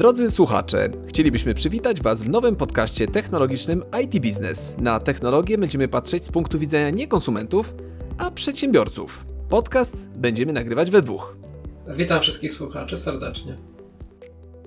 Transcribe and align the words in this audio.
Drodzy 0.00 0.30
słuchacze, 0.30 0.88
chcielibyśmy 1.08 1.54
przywitać 1.54 2.00
Was 2.02 2.22
w 2.22 2.28
nowym 2.28 2.56
podcaście 2.56 3.06
technologicznym 3.06 3.84
IT 4.02 4.22
Business. 4.22 4.76
Na 4.78 5.00
technologię 5.00 5.58
będziemy 5.58 5.88
patrzeć 5.88 6.24
z 6.24 6.28
punktu 6.28 6.58
widzenia 6.58 6.90
nie 6.90 7.08
konsumentów, 7.08 7.74
a 8.18 8.30
przedsiębiorców. 8.30 9.24
Podcast 9.48 10.18
będziemy 10.18 10.52
nagrywać 10.52 10.90
we 10.90 11.02
dwóch. 11.02 11.36
Witam 11.96 12.20
wszystkich 12.20 12.52
słuchaczy 12.52 12.96
serdecznie. 12.96 13.56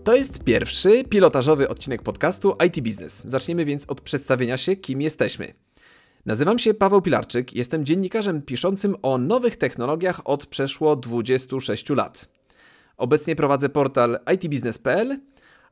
To 0.03 0.15
jest 0.15 0.43
pierwszy 0.43 1.03
pilotażowy 1.03 1.69
odcinek 1.69 2.01
podcastu 2.01 2.55
IT 2.65 2.81
Business. 2.83 3.23
Zaczniemy 3.27 3.65
więc 3.65 3.85
od 3.89 4.01
przedstawienia 4.01 4.57
się, 4.57 4.75
kim 4.75 5.01
jesteśmy. 5.01 5.53
Nazywam 6.25 6.59
się 6.59 6.73
Paweł 6.73 7.01
Pilarczyk, 7.01 7.53
jestem 7.55 7.85
dziennikarzem 7.85 8.41
piszącym 8.41 8.95
o 9.01 9.17
nowych 9.17 9.55
technologiach 9.55 10.21
od 10.25 10.45
przeszło 10.45 10.95
26 10.95 11.89
lat. 11.89 12.29
Obecnie 13.03 13.35
prowadzę 13.35 13.69
portal 13.69 14.19
itbusiness.pl, 14.33 15.19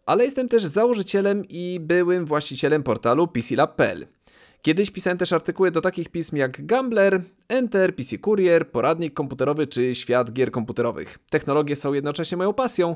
ale 0.05 0.23
jestem 0.23 0.48
też 0.48 0.66
założycielem 0.66 1.45
i 1.49 1.80
byłym 1.81 2.26
właścicielem 2.26 2.84
portalu 2.84 3.27
PCLab.pl. 3.27 4.08
Kiedyś 4.62 4.91
pisałem 4.91 5.17
też 5.17 5.34
artykuły 5.34 5.72
do 5.72 5.81
takich 5.81 6.09
pism 6.09 6.36
jak 6.36 6.66
Gambler, 6.66 7.22
Enter, 7.48 7.95
PC 7.95 8.17
Courier, 8.17 8.72
Poradnik 8.72 9.13
Komputerowy 9.13 9.67
czy 9.67 9.95
Świat 9.95 10.34
Gier 10.34 10.52
Komputerowych. 10.52 11.20
Technologie 11.30 11.75
są 11.75 11.94
jednocześnie 11.94 12.38
moją 12.38 12.53
pasją, 12.53 12.95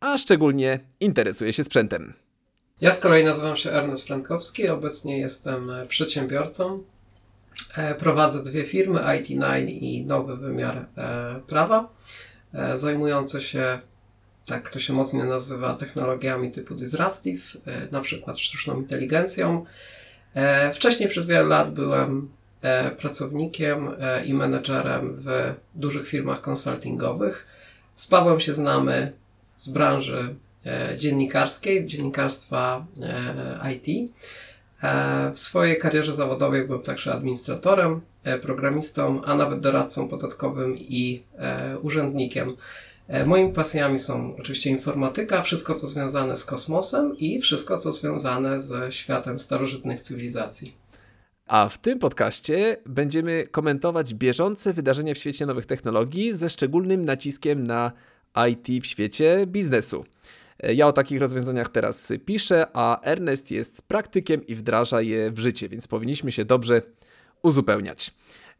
a 0.00 0.18
szczególnie 0.18 0.80
interesuję 1.00 1.52
się 1.52 1.64
sprzętem. 1.64 2.12
Ja 2.80 2.92
z 2.92 3.00
kolei 3.00 3.24
nazywam 3.24 3.56
się 3.56 3.70
Ernest 3.70 4.06
Frankowski, 4.06 4.68
obecnie 4.68 5.18
jestem 5.18 5.70
przedsiębiorcą. 5.88 6.82
E, 7.76 7.94
prowadzę 7.94 8.42
dwie 8.42 8.64
firmy, 8.64 9.00
IT9 9.00 9.68
i 9.68 10.06
Nowy 10.06 10.36
Wymiar 10.36 10.76
e, 10.96 11.40
Prawa. 11.46 11.88
E, 12.54 12.76
zajmujące 12.76 13.40
się, 13.40 13.78
tak 14.46 14.70
to 14.70 14.78
się 14.78 14.92
mocno 14.92 15.24
nazywa, 15.24 15.74
technologiami 15.74 16.52
typu 16.52 16.74
disruptive, 16.74 17.56
e, 17.66 17.88
na 17.90 18.00
przykład 18.00 18.38
sztuczną 18.38 18.76
inteligencją. 18.76 19.64
E, 20.34 20.72
wcześniej 20.72 21.08
przez 21.08 21.26
wiele 21.26 21.42
lat 21.42 21.74
byłem 21.74 22.38
pracownikiem 22.98 23.90
i 24.24 24.34
menedżerem 24.34 25.16
w 25.18 25.54
dużych 25.74 26.08
firmach 26.08 26.40
konsultingowych. 26.40 27.46
Z 27.94 28.06
Pawłem 28.06 28.40
się 28.40 28.52
znamy 28.52 29.12
z 29.56 29.68
branży 29.68 30.34
dziennikarskiej, 30.96 31.86
dziennikarstwa 31.86 32.86
IT. 33.74 34.12
W 35.32 35.38
swojej 35.38 35.78
karierze 35.78 36.12
zawodowej 36.12 36.66
byłem 36.66 36.82
także 36.82 37.12
administratorem, 37.12 38.00
programistą, 38.42 39.24
a 39.24 39.34
nawet 39.34 39.60
doradcą 39.60 40.08
podatkowym 40.08 40.78
i 40.78 41.22
urzędnikiem. 41.82 42.56
Moimi 43.26 43.52
pasjami 43.52 43.98
są 43.98 44.36
oczywiście 44.36 44.70
informatyka, 44.70 45.42
wszystko 45.42 45.74
co 45.74 45.86
związane 45.86 46.36
z 46.36 46.44
kosmosem 46.44 47.18
i 47.18 47.40
wszystko 47.40 47.78
co 47.78 47.92
związane 47.92 48.60
ze 48.60 48.92
światem 48.92 49.40
starożytnych 49.40 50.00
cywilizacji. 50.00 50.76
A 51.46 51.68
w 51.68 51.78
tym 51.78 51.98
podcaście 51.98 52.76
będziemy 52.86 53.46
komentować 53.46 54.14
bieżące 54.14 54.72
wydarzenia 54.72 55.14
w 55.14 55.18
świecie 55.18 55.46
nowych 55.46 55.66
technologii 55.66 56.32
ze 56.32 56.50
szczególnym 56.50 57.04
naciskiem 57.04 57.66
na 57.66 57.92
IT 58.50 58.82
w 58.82 58.86
świecie 58.86 59.46
biznesu. 59.46 60.04
Ja 60.62 60.86
o 60.86 60.92
takich 60.92 61.20
rozwiązaniach 61.20 61.68
teraz 61.68 62.12
piszę, 62.26 62.66
a 62.72 63.00
Ernest 63.00 63.50
jest 63.50 63.82
praktykiem 63.82 64.46
i 64.46 64.54
wdraża 64.54 65.00
je 65.00 65.30
w 65.30 65.38
życie, 65.38 65.68
więc 65.68 65.88
powinniśmy 65.88 66.32
się 66.32 66.44
dobrze 66.44 66.82
uzupełniać. 67.42 68.14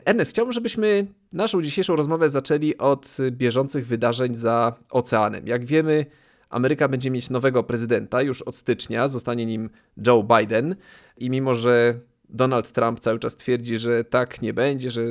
Ernest, 0.05 0.31
chciałbym, 0.31 0.53
żebyśmy 0.53 1.07
naszą 1.33 1.63
dzisiejszą 1.63 1.97
rozmowę 1.97 2.31
zaczęli 2.31 2.77
od 2.77 3.17
bieżących 3.31 3.87
wydarzeń 3.87 4.35
za 4.35 4.75
oceanem. 4.91 5.47
Jak 5.47 5.65
wiemy, 5.65 6.07
Ameryka 6.51 6.89
będzie 6.89 7.11
mieć 7.11 7.31
nowego 7.31 7.63
prezydenta 7.63 8.23
już 8.23 8.43
od 8.43 8.57
stycznia, 8.57 9.09
zostanie 9.09 9.47
nim 9.47 9.71
Joe 10.07 10.23
Biden 10.39 10.77
i 11.17 11.31
mimo, 11.31 11.55
że 11.55 12.01
Donald 12.29 12.73
Trump 12.73 13.01
cały 13.01 13.19
czas 13.19 13.37
twierdzi, 13.37 13.79
że 13.79 14.05
tak 14.05 14.43
nie 14.43 14.53
będzie, 14.53 14.91
że 14.91 15.03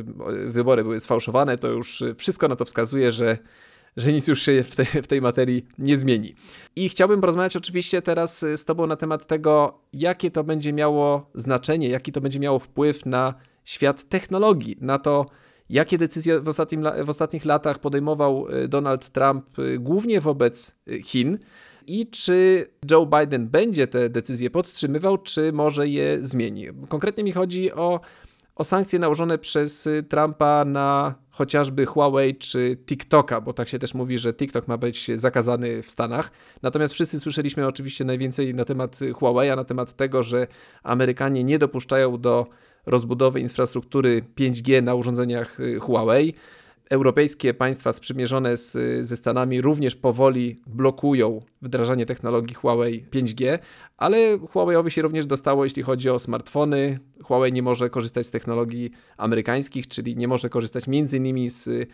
wybory 0.48 0.84
były 0.84 1.00
sfałszowane, 1.00 1.58
to 1.58 1.68
już 1.68 2.04
wszystko 2.18 2.48
na 2.48 2.56
to 2.56 2.66
wskazuje, 2.66 3.12
że 3.12 3.38
że 3.98 4.14
nic 4.14 4.28
już 4.28 4.42
się 4.42 4.64
w, 4.64 4.76
te, 4.76 4.86
w 4.86 5.08
tej 5.08 5.22
materii 5.22 5.66
nie 5.78 5.98
zmieni. 5.98 6.36
I 6.76 6.90
chciałbym 6.90 7.22
porozmawiać 7.22 7.56
oczywiście 7.56 8.02
teraz 8.02 8.40
z 8.56 8.66
Tobą 8.66 8.88
na 8.88 8.96
temat 8.96 9.28
tego, 9.28 9.80
jakie 9.94 10.32
to 10.32 10.44
będzie 10.44 10.74
miało 10.74 11.30
znaczenie, 11.36 11.90
jaki 11.90 12.12
to 12.12 12.22
będzie 12.22 12.40
miało 12.40 12.60
wpływ 12.60 13.06
na 13.06 13.34
świat 13.64 14.10
technologii, 14.10 14.78
na 14.82 15.00
to, 15.00 15.26
jakie 15.70 15.98
decyzje 15.98 16.40
w, 16.40 16.48
ostatnim, 16.48 16.84
w 17.06 17.10
ostatnich 17.10 17.46
latach 17.46 17.80
podejmował 17.80 18.48
y, 18.50 18.68
Donald 18.68 19.10
Trump 19.10 19.60
y, 19.60 19.80
głównie 19.80 20.22
wobec 20.22 20.76
y, 20.88 21.02
Chin 21.02 21.38
i 21.88 22.08
czy 22.08 22.66
Joe 22.92 23.06
Biden 23.06 23.48
będzie 23.48 23.88
te 23.88 24.10
decyzje 24.10 24.50
podtrzymywał, 24.50 25.18
czy 25.18 25.54
może 25.54 25.88
je 25.88 26.18
zmieni. 26.22 26.68
Konkretnie 26.90 27.24
mi 27.24 27.32
chodzi 27.32 27.72
o 27.72 28.00
o 28.58 28.64
sankcje 28.64 29.00
nałożone 29.00 29.38
przez 29.38 29.88
y, 29.88 30.04
Trumpa 30.04 30.66
na 30.66 31.16
chociażby 31.30 31.86
Huawei 31.86 32.36
czy 32.36 32.78
TikToka, 32.86 33.42
bo 33.42 33.54
tak 33.54 33.70
się 33.70 33.80
też 33.80 33.94
mówi, 33.94 34.18
że 34.18 34.34
TikTok 34.34 34.68
ma 34.68 34.78
być 34.78 35.12
zakazany 35.16 35.84
w 35.84 35.92
Stanach. 35.92 36.32
Natomiast 36.62 36.94
wszyscy 36.94 37.20
słyszeliśmy 37.20 37.68
oczywiście 37.68 38.06
najwięcej 38.06 38.56
na 38.56 38.66
temat 38.66 39.00
Huawei, 39.14 39.56
na 39.56 39.64
temat 39.64 39.94
tego, 39.94 40.24
że 40.24 40.48
Amerykanie 40.84 41.44
nie 41.44 41.60
dopuszczają 41.60 42.18
do 42.18 42.48
rozbudowy 42.86 43.40
infrastruktury 43.40 44.24
5G 44.40 44.84
na 44.84 44.96
urządzeniach 44.96 45.60
y, 45.60 45.80
Huawei. 45.80 46.34
Europejskie 46.90 47.54
państwa 47.54 47.94
sprzymierzone 47.94 48.58
z, 48.58 48.78
ze 49.08 49.18
Stanami 49.18 49.62
również 49.62 49.96
powoli 49.96 50.56
blokują 50.68 51.40
wdrażanie 51.62 52.06
technologii 52.06 52.56
Huawei 52.56 53.06
5G, 53.12 53.60
ale 53.98 54.38
Huawei'owi 54.38 54.90
się 54.90 55.02
również 55.02 55.26
dostało, 55.26 55.64
jeśli 55.64 55.84
chodzi 55.84 56.10
o 56.10 56.20
smartfony. 56.20 57.00
Huawei 57.24 57.54
nie 57.54 57.64
może 57.64 57.90
korzystać 57.90 58.28
z 58.28 58.32
technologii 58.32 58.92
amerykańskich, 59.18 59.88
czyli 59.88 60.18
nie 60.18 60.28
może 60.28 60.50
korzystać 60.50 60.84
m.in. 60.88 61.50
z 61.50 61.90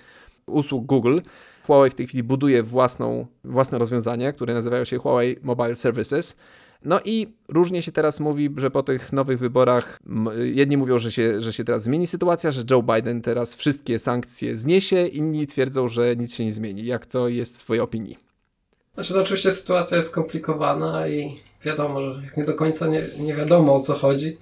usług 0.45 0.85
Google. 0.85 1.19
Huawei 1.67 1.89
w 1.89 1.95
tej 1.95 2.07
chwili 2.07 2.23
buduje 2.23 2.63
własną, 2.63 3.27
własne 3.43 3.77
rozwiązania, 3.77 4.31
które 4.31 4.53
nazywają 4.53 4.85
się 4.85 4.97
Huawei 4.97 5.35
Mobile 5.43 5.75
Services. 5.75 6.37
No 6.85 6.99
i 7.05 7.27
różnie 7.47 7.81
się 7.81 7.91
teraz 7.91 8.19
mówi, 8.19 8.49
że 8.57 8.71
po 8.71 8.83
tych 8.83 9.13
nowych 9.13 9.39
wyborach 9.39 9.99
jedni 10.43 10.77
mówią, 10.77 10.99
że 10.99 11.11
się, 11.11 11.41
że 11.41 11.53
się 11.53 11.63
teraz 11.63 11.83
zmieni 11.83 12.07
sytuacja, 12.07 12.51
że 12.51 12.63
Joe 12.71 12.83
Biden 12.83 13.21
teraz 13.21 13.55
wszystkie 13.55 13.99
sankcje 13.99 14.57
zniesie, 14.57 15.07
inni 15.07 15.47
twierdzą, 15.47 15.87
że 15.87 16.15
nic 16.15 16.35
się 16.35 16.45
nie 16.45 16.51
zmieni. 16.51 16.85
Jak 16.85 17.05
to 17.05 17.27
jest 17.27 17.57
w 17.57 17.63
Twojej 17.63 17.81
opinii? 17.81 18.17
Znaczy, 18.93 19.13
no 19.13 19.21
oczywiście 19.21 19.51
sytuacja 19.51 19.97
jest 19.97 20.09
skomplikowana 20.09 21.07
i 21.07 21.35
wiadomo, 21.65 22.01
że 22.01 22.21
jak 22.23 22.37
nie 22.37 22.43
do 22.43 22.53
końca 22.53 22.87
nie, 22.87 23.05
nie 23.19 23.35
wiadomo 23.35 23.75
o 23.75 23.79
co 23.79 23.93
chodzi, 23.93 24.37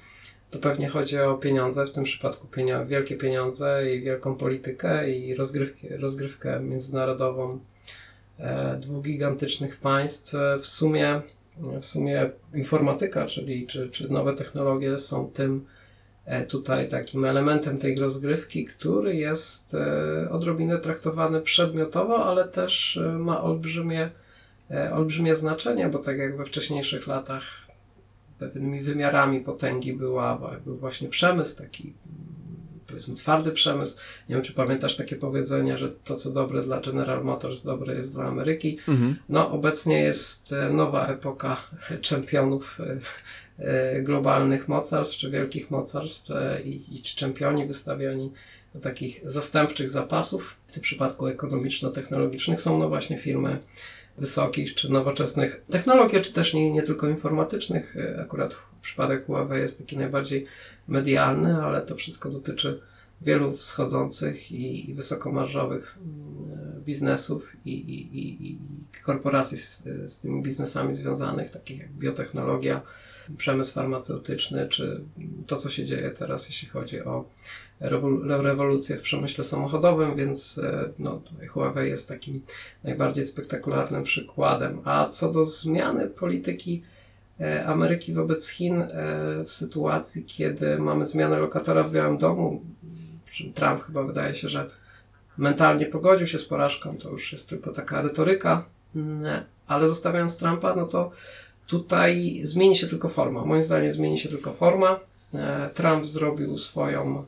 to 0.52 0.60
pewnie 0.60 0.90
chodzi 0.90 1.20
o 1.20 1.38
pieniądze, 1.38 1.86
w 1.86 1.92
tym 1.92 2.04
przypadku 2.04 2.48
pieniądze, 2.48 2.86
wielkie 2.86 3.16
pieniądze 3.16 3.96
i 3.96 4.02
wielką 4.02 4.36
politykę 4.36 5.12
i 5.12 5.36
rozgrywkę, 5.36 5.98
rozgrywkę 5.98 6.60
międzynarodową 6.60 7.60
e, 8.40 8.78
dwóch 8.80 9.04
gigantycznych 9.04 9.78
państw. 9.78 10.34
W 10.60 10.66
sumie 10.68 11.22
w 11.58 11.86
sumie 11.86 12.30
informatyka, 12.54 13.26
czyli 13.26 13.68
czy, 13.68 13.90
czy 13.90 14.12
nowe 14.14 14.34
technologie 14.34 15.00
są 15.00 15.32
tym 15.32 15.66
e, 16.26 16.46
tutaj 16.46 16.90
takim 16.90 17.26
elementem 17.26 17.78
tej 17.78 18.00
rozgrywki, 18.00 18.66
który 18.66 19.16
jest 19.16 19.76
e, 19.76 20.30
odrobinę 20.30 20.80
traktowany 20.80 21.42
przedmiotowo, 21.42 22.26
ale 22.26 22.48
też 22.48 22.98
e, 22.98 23.02
ma 23.02 23.42
olbrzymie, 23.42 24.10
olbrzymie 24.94 25.36
znaczenie, 25.36 25.90
bo 25.90 26.00
tak 26.00 26.18
jak 26.18 26.38
we 26.38 26.46
wcześniejszych 26.46 27.08
latach 27.08 27.44
pewnymi 28.40 28.82
wymiarami 28.82 29.40
potęgi 29.40 29.94
była, 29.94 30.60
był 30.66 30.78
właśnie 30.78 31.10
przemysł, 31.10 31.58
taki 31.58 31.94
powiedzmy 32.92 33.16
twardy 33.16 33.52
przemysł. 33.52 33.98
Nie 34.30 34.36
wiem, 34.36 34.44
czy 34.44 34.54
pamiętasz 34.54 34.96
takie 34.96 35.16
powiedzenie, 35.16 35.78
że 35.78 35.92
to, 36.04 36.16
co 36.16 36.32
dobre 36.32 36.64
dla 36.64 36.80
General 36.80 37.24
Motors, 37.24 37.64
dobre 37.64 37.96
jest 37.96 38.14
dla 38.14 38.24
Ameryki. 38.26 38.78
Mhm. 38.88 39.16
No, 39.30 39.52
obecnie 39.52 40.00
jest 40.00 40.54
e, 40.54 40.70
nowa 40.70 41.08
epoka 41.08 41.58
czempionów 42.02 42.80
e, 42.80 42.98
e, 43.60 44.02
globalnych 44.02 44.68
mocarstw, 44.68 45.18
czy 45.18 45.30
wielkich 45.30 45.72
mocarstw 45.72 46.32
i, 46.64 46.96
i 46.96 47.02
czempioni 47.02 47.66
wystawiani 47.66 48.32
do 48.74 48.80
takich 48.80 49.22
zastępczych 49.26 49.90
zapasów, 49.90 50.56
w 50.68 50.72
tym 50.72 50.82
przypadku 50.82 51.28
ekonomiczno-technologicznych, 51.28 52.62
są 52.62 52.80
no 52.80 52.90
właśnie 52.90 53.18
firmy 53.18 53.60
wysokich 54.18 54.76
czy 54.76 54.92
nowoczesnych 54.92 55.64
technologii, 55.70 56.22
czy 56.22 56.34
też 56.34 56.54
nie, 56.54 56.72
nie 56.72 56.82
tylko 56.82 57.10
informatycznych. 57.10 57.96
Akurat 58.22 58.56
przypadek 58.82 59.26
Huawei 59.26 59.62
jest 59.62 59.78
taki 59.78 59.98
najbardziej 59.98 60.46
medialny, 60.88 61.64
ale 61.64 61.82
to 61.82 61.96
wszystko 61.96 62.30
dotyczy 62.30 62.82
wielu 63.22 63.54
wschodzących 63.54 64.52
i, 64.52 64.94
wysokomarżowych 64.94 65.98
mm, 65.98 66.82
biznesów 66.84 67.56
i, 67.66 67.74
i, 67.74 68.18
i, 68.20 68.52
i 68.52 68.60
korporacji 69.06 69.58
z, 69.58 69.84
z 70.06 70.20
tymi 70.20 70.42
biznesami 70.42 70.96
związanych, 70.96 71.50
takich 71.50 71.80
jak 71.80 71.92
biotechnologia, 71.92 72.82
przemysł 73.38 73.74
farmaceutyczny, 73.74 74.68
czy 74.68 75.04
to, 75.48 75.56
co 75.56 75.70
się 75.70 75.86
dzieje 75.86 76.12
teraz, 76.12 76.48
jeśli 76.48 76.68
chodzi 76.68 77.02
o 77.02 77.26
rewolucję 78.42 78.98
w 78.98 79.02
przemyśle 79.02 79.44
samochodowym, 79.44 80.16
więc 80.16 80.58
e, 80.58 80.90
no, 81.00 81.22
Huawei 81.50 81.90
jest 81.90 82.08
takim 82.08 82.42
najbardziej 82.84 83.24
spektakularnym 83.24 84.04
przykładem. 84.04 84.82
A 84.84 85.06
co 85.06 85.32
do 85.32 85.46
zmiany 85.46 86.08
polityki 86.08 86.84
e, 86.84 87.01
Ameryki 87.66 88.14
wobec 88.14 88.48
Chin 88.48 88.82
e, 88.82 88.88
w 89.46 89.52
sytuacji, 89.52 90.24
kiedy 90.24 90.78
mamy 90.78 91.06
zmianę 91.06 91.40
lokatora 91.40 91.84
w 91.84 91.92
Białym 91.92 92.18
Domu, 92.18 92.62
Trump 93.54 93.84
chyba 93.84 94.04
wydaje 94.04 94.36
się, 94.36 94.50
że 94.50 94.70
mentalnie 95.38 95.86
pogodził 95.86 96.28
się 96.28 96.38
z 96.38 96.46
porażką, 96.46 96.98
to 96.98 97.10
już 97.10 97.32
jest 97.32 97.50
tylko 97.50 97.72
taka 97.72 98.02
retoryka, 98.02 98.66
mm, 98.96 99.44
ale 99.68 99.88
zostawiając 99.88 100.38
Trumpa, 100.38 100.76
no 100.76 100.88
to 100.88 101.12
tutaj 101.68 102.42
zmieni 102.44 102.76
się 102.76 102.88
tylko 102.88 103.10
forma. 103.10 103.46
Moim 103.46 103.64
zdaniem 103.64 103.94
zmieni 103.94 104.20
się 104.20 104.30
tylko 104.30 104.54
forma. 104.54 105.00
Trump 105.74 106.06
zrobił 106.06 106.58
swoją 106.58 107.26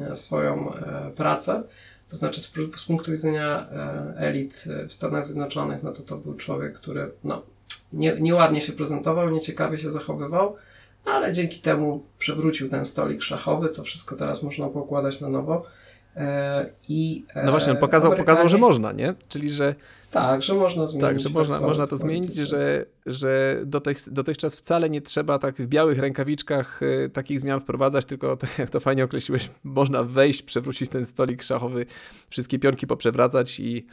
E, 0.00 0.16
swoją 0.16 0.74
e, 0.74 1.10
pracę. 1.16 1.62
To 2.10 2.16
znaczy 2.16 2.40
z, 2.40 2.52
z 2.76 2.84
punktu 2.84 3.10
widzenia 3.10 3.68
e, 3.70 4.14
elit 4.16 4.64
w 4.88 4.92
Stanach 4.92 5.24
Zjednoczonych, 5.24 5.82
no 5.82 5.92
to 5.92 6.02
to 6.02 6.16
był 6.16 6.34
człowiek, 6.34 6.74
który 6.74 7.10
no, 7.24 7.42
nie, 7.94 8.20
nieładnie 8.20 8.60
się 8.60 8.72
prezentował, 8.72 9.30
nieciekawie 9.30 9.78
się 9.78 9.90
zachowywał, 9.90 10.56
ale 11.04 11.32
dzięki 11.32 11.60
temu 11.60 12.04
przewrócił 12.18 12.68
ten 12.68 12.84
stolik 12.84 13.22
szachowy, 13.22 13.68
to 13.68 13.84
wszystko 13.84 14.16
teraz 14.16 14.42
można 14.42 14.68
pokładać 14.68 15.20
na 15.20 15.28
nowo. 15.28 15.66
I, 16.88 17.24
no 17.44 17.50
właśnie, 17.50 17.72
on 17.72 17.78
pokazał, 17.78 18.12
Amerykanie... 18.12 18.26
pokazał, 18.26 18.48
że 18.48 18.58
można, 18.58 18.92
nie? 18.92 19.14
Czyli, 19.28 19.50
że 19.50 19.74
tak, 20.10 20.42
że 20.42 20.54
można 20.54 20.86
zmienić. 20.86 21.08
Tak, 21.08 21.20
że 21.20 21.28
można, 21.28 21.60
można 21.60 21.86
to 21.86 21.96
zmienić, 21.96 22.34
że, 22.34 22.86
że 23.06 23.60
dotych, 23.66 23.98
dotychczas 24.06 24.56
wcale 24.56 24.90
nie 24.90 25.00
trzeba 25.00 25.38
tak 25.38 25.56
w 25.56 25.66
białych 25.66 25.98
rękawiczkach 25.98 26.82
y, 26.82 27.10
takich 27.12 27.40
zmian 27.40 27.60
wprowadzać, 27.60 28.04
tylko 28.04 28.36
tak 28.36 28.58
jak 28.58 28.70
to 28.70 28.80
fajnie 28.80 29.04
określiłeś, 29.04 29.50
można 29.64 30.02
wejść, 30.02 30.42
przewrócić 30.42 30.90
ten 30.90 31.04
stolik 31.04 31.42
szachowy, 31.42 31.86
wszystkie 32.30 32.58
pionki 32.58 32.86
poprzewracać 32.86 33.60
i 33.60 33.86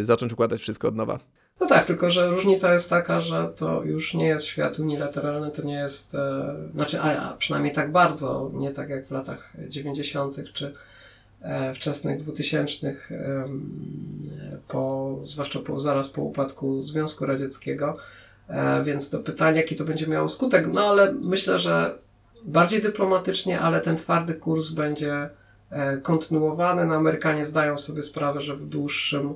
zacząć 0.00 0.32
układać 0.32 0.60
wszystko 0.60 0.88
od 0.88 0.96
nowa. 0.96 1.18
No 1.60 1.66
tak, 1.66 1.84
tylko 1.84 2.10
że 2.10 2.30
różnica 2.30 2.72
jest 2.72 2.90
taka, 2.90 3.20
że 3.20 3.52
to 3.56 3.82
już 3.82 4.14
nie 4.14 4.26
jest 4.26 4.46
świat 4.46 4.78
unilateralny, 4.78 5.50
to 5.50 5.62
nie 5.62 5.74
jest, 5.74 6.14
e, 6.14 6.54
znaczy, 6.74 7.00
a, 7.00 7.30
a 7.30 7.36
przynajmniej 7.36 7.74
tak 7.74 7.92
bardzo, 7.92 8.50
nie 8.54 8.72
tak 8.72 8.88
jak 8.88 9.06
w 9.06 9.10
latach 9.10 9.52
90. 9.68 10.52
czy 10.52 10.74
E, 11.44 11.74
wczesnych 11.74 12.22
2000, 12.22 12.94
po, 14.68 15.16
zwłaszcza 15.24 15.58
po, 15.58 15.80
zaraz 15.80 16.08
po 16.08 16.22
upadku 16.22 16.82
Związku 16.82 17.26
Radzieckiego. 17.26 17.96
E, 18.48 18.84
więc 18.84 19.10
to 19.10 19.18
pytanie, 19.18 19.60
jaki 19.60 19.76
to 19.76 19.84
będzie 19.84 20.06
miało 20.06 20.28
skutek, 20.28 20.66
no 20.72 20.86
ale 20.86 21.12
myślę, 21.12 21.58
że 21.58 21.98
bardziej 22.44 22.82
dyplomatycznie, 22.82 23.60
ale 23.60 23.80
ten 23.80 23.96
twardy 23.96 24.34
kurs 24.34 24.70
będzie 24.70 25.30
e, 25.70 25.98
kontynuowany. 25.98 26.86
No, 26.86 26.94
Amerykanie 26.94 27.44
zdają 27.44 27.78
sobie 27.78 28.02
sprawę, 28.02 28.40
że 28.40 28.56
w 28.56 28.66
dłuższym 28.66 29.34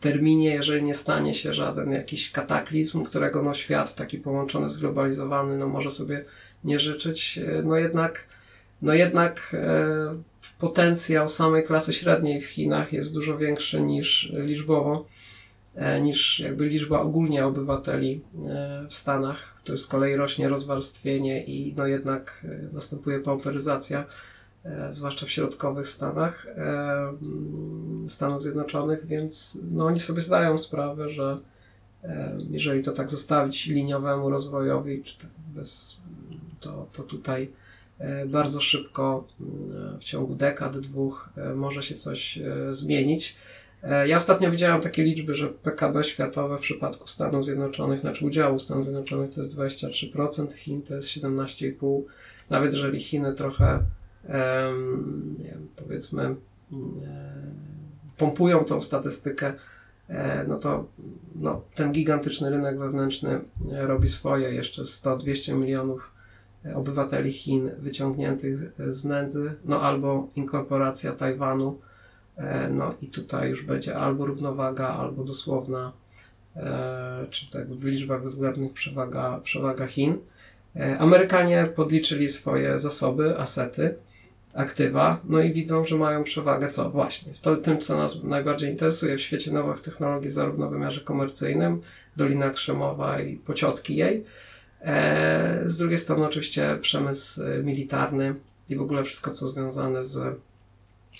terminie, 0.00 0.50
jeżeli 0.50 0.82
nie 0.82 0.94
stanie 0.94 1.34
się 1.34 1.52
żaden 1.52 1.90
jakiś 1.90 2.30
kataklizm, 2.30 3.04
którego 3.04 3.42
no, 3.42 3.54
świat 3.54 3.94
taki 3.94 4.18
połączony, 4.18 4.68
zglobalizowany, 4.68 5.58
no, 5.58 5.68
może 5.68 5.90
sobie 5.90 6.24
nie 6.64 6.78
życzyć, 6.78 7.40
no 7.64 7.76
jednak, 7.76 8.26
no 8.82 8.94
jednak 8.94 9.56
potencjał 10.58 11.28
samej 11.28 11.64
klasy 11.64 11.92
średniej 11.92 12.40
w 12.40 12.46
Chinach 12.46 12.92
jest 12.92 13.14
dużo 13.14 13.38
większy 13.38 13.80
niż 13.80 14.32
liczbowo, 14.32 15.06
e, 15.74 16.00
niż 16.00 16.40
jakby 16.40 16.66
liczba 16.66 17.00
ogólnie 17.00 17.46
obywateli 17.46 18.20
e, 18.48 18.86
w 18.88 18.94
Stanach. 18.94 19.60
To 19.64 19.76
z 19.76 19.86
kolei 19.86 20.16
rośnie 20.16 20.48
rozwarstwienie 20.48 21.44
i 21.44 21.74
no 21.76 21.86
jednak 21.86 22.44
e, 22.44 22.74
następuje 22.74 23.20
pauperyzacja, 23.20 24.04
zwłaszcza 24.90 25.26
w 25.26 25.30
środkowych 25.30 25.88
Stanach 25.88 26.46
Stanów 28.08 28.42
Zjednoczonych, 28.42 29.06
więc 29.06 29.58
no 29.70 29.86
oni 29.86 30.00
sobie 30.00 30.20
zdają 30.20 30.58
sprawę, 30.58 31.08
że 31.08 31.38
jeżeli 32.50 32.82
to 32.82 32.92
tak 32.92 33.10
zostawić 33.10 33.66
liniowemu 33.66 34.30
rozwojowi, 34.30 35.02
czy 35.02 35.18
tak 35.18 35.30
bez, 35.54 36.00
to, 36.60 36.86
to 36.92 37.02
tutaj 37.02 37.48
E, 37.98 38.26
bardzo 38.26 38.60
szybko, 38.60 39.26
mm, 39.40 39.98
w 40.00 40.04
ciągu 40.04 40.34
dekad, 40.34 40.78
dwóch, 40.80 41.30
e, 41.36 41.54
może 41.54 41.82
się 41.82 41.94
coś 41.94 42.38
e, 42.38 42.74
zmienić. 42.74 43.36
Ja 44.06 44.16
ostatnio 44.16 44.50
widziałem 44.50 44.80
takie 44.80 45.04
liczby, 45.04 45.34
że 45.34 45.48
PKB 45.48 46.04
światowe 46.04 46.58
w 46.58 46.60
przypadku 46.60 47.06
Stanów 47.06 47.44
Zjednoczonych, 47.44 48.00
znaczy 48.00 48.26
udziału 48.26 48.58
Stanów 48.58 48.84
Zjednoczonych 48.84 49.34
to 49.34 49.40
jest 49.40 49.56
23%, 49.56 50.52
Chin 50.52 50.82
to 50.82 50.94
jest 50.94 51.08
17,5%. 51.08 52.02
Nawet 52.50 52.72
jeżeli 52.72 53.00
Chiny 53.00 53.34
trochę, 53.34 53.80
wiem, 55.38 55.68
powiedzmy, 55.76 56.36
pompują 58.16 58.64
tą 58.64 58.80
statystykę, 58.80 59.52
no 60.48 60.58
to 60.58 60.86
no, 61.34 61.62
ten 61.74 61.92
gigantyczny 61.92 62.50
rynek 62.50 62.78
wewnętrzny 62.78 63.40
robi 63.72 64.08
swoje, 64.08 64.54
jeszcze 64.54 64.82
100-200 64.82 65.54
milionów 65.54 66.16
obywateli 66.74 67.32
Chin 67.32 67.70
wyciągniętych 67.78 68.72
z 68.88 69.04
nędzy, 69.04 69.54
no 69.64 69.82
albo 69.82 70.28
inkorporacja 70.36 71.12
Tajwanu, 71.12 71.78
e, 72.36 72.70
no 72.70 72.94
i 73.02 73.08
tutaj 73.08 73.50
już 73.50 73.64
będzie 73.64 73.96
albo 73.96 74.26
równowaga, 74.26 74.88
albo 74.88 75.24
dosłowna, 75.24 75.92
e, 76.56 77.26
czy 77.30 77.50
tak 77.50 77.68
w 77.68 77.84
liczbach 77.84 78.24
względnych 78.24 78.72
przewaga, 78.72 79.40
przewaga 79.42 79.86
Chin. 79.86 80.18
E, 80.76 80.98
Amerykanie 80.98 81.66
podliczyli 81.76 82.28
swoje 82.28 82.78
zasoby, 82.78 83.38
asety, 83.38 83.94
aktywa, 84.56 85.20
no 85.24 85.40
i 85.40 85.52
widzą, 85.52 85.84
że 85.84 85.96
mają 85.96 86.24
przewagę 86.24 86.68
co? 86.68 86.90
Właśnie, 86.90 87.34
w 87.34 87.38
to, 87.38 87.56
tym, 87.56 87.78
co 87.78 87.96
nas 87.96 88.22
najbardziej 88.22 88.70
interesuje 88.70 89.16
w 89.16 89.20
świecie 89.20 89.52
nowych 89.52 89.80
technologii, 89.80 90.30
zarówno 90.30 90.68
w 90.68 90.72
wymiarze 90.72 91.00
komercyjnym, 91.00 91.80
Dolina 92.16 92.50
Krzemowa 92.50 93.20
i 93.20 93.36
pociotki 93.36 93.96
jej, 93.96 94.24
E, 94.80 95.62
z 95.66 95.76
drugiej 95.76 95.98
strony 95.98 96.26
oczywiście 96.26 96.78
przemysł 96.80 97.42
e, 97.42 97.62
militarny 97.62 98.34
i 98.68 98.76
w 98.76 98.82
ogóle 98.82 99.04
wszystko, 99.04 99.30
co 99.30 99.46
związane 99.46 100.04
z 100.04 100.40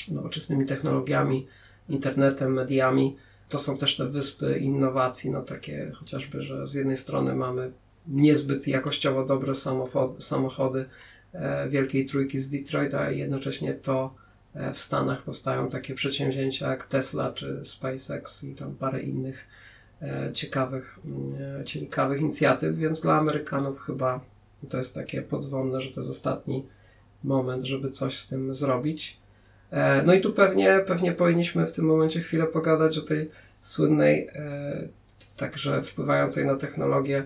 nowoczesnymi 0.09 0.67
technologiami, 0.67 1.47
internetem, 1.89 2.53
mediami. 2.53 3.17
To 3.49 3.59
są 3.59 3.77
też 3.77 3.97
te 3.97 4.07
wyspy 4.07 4.59
innowacji, 4.59 5.31
no 5.31 5.43
takie 5.43 5.93
chociażby, 5.95 6.43
że 6.43 6.67
z 6.67 6.75
jednej 6.75 6.97
strony 6.97 7.35
mamy 7.35 7.73
niezbyt 8.09 8.69
jakościowo 8.69 9.25
dobre 9.25 9.55
samochody, 9.55 10.23
samochody 10.23 10.87
Wielkiej 11.69 12.07
Trójki 12.07 12.41
z 12.41 12.51
Detroit, 12.51 12.95
a 12.95 13.11
jednocześnie 13.11 13.75
to 13.75 14.15
w 14.73 14.79
Stanach 14.79 15.23
powstają 15.23 15.71
takie 15.71 15.95
przedsięwzięcia 15.95 16.71
jak 16.71 16.87
Tesla 16.87 17.33
czy 17.33 17.61
SpaceX 17.65 18.45
i 18.45 18.55
tam 18.55 18.75
parę 18.75 19.03
innych 19.03 19.49
E, 20.03 20.33
ciekawych, 20.33 20.99
mm, 21.05 21.61
e, 21.61 21.65
ciekawych 21.65 22.21
inicjatyw, 22.21 22.77
więc 22.77 23.01
dla 23.01 23.15
Amerykanów 23.15 23.81
chyba 23.81 24.21
to 24.69 24.79
jest 24.79 24.95
takie 24.95 25.23
podzwonne, 25.23 25.81
że 25.81 25.91
to 25.91 26.01
jest 26.01 26.11
ostatni 26.11 26.67
moment, 27.25 27.65
żeby 27.65 27.91
coś 27.91 28.19
z 28.19 28.29
tym 28.29 28.55
zrobić. 28.55 29.19
E, 29.71 30.03
no 30.03 30.15
i 30.15 30.21
tu 30.21 30.33
pewnie, 30.33 30.81
pewnie 30.87 31.13
powinniśmy 31.13 31.67
w 31.67 31.73
tym 31.73 31.85
momencie 31.85 32.21
chwilę 32.21 32.47
pogadać 32.47 32.99
o 32.99 33.03
tej 33.03 33.31
słynnej, 33.63 34.31
także 35.37 35.83
wpływającej 35.83 36.47
na 36.47 36.57
technologię 36.57 37.25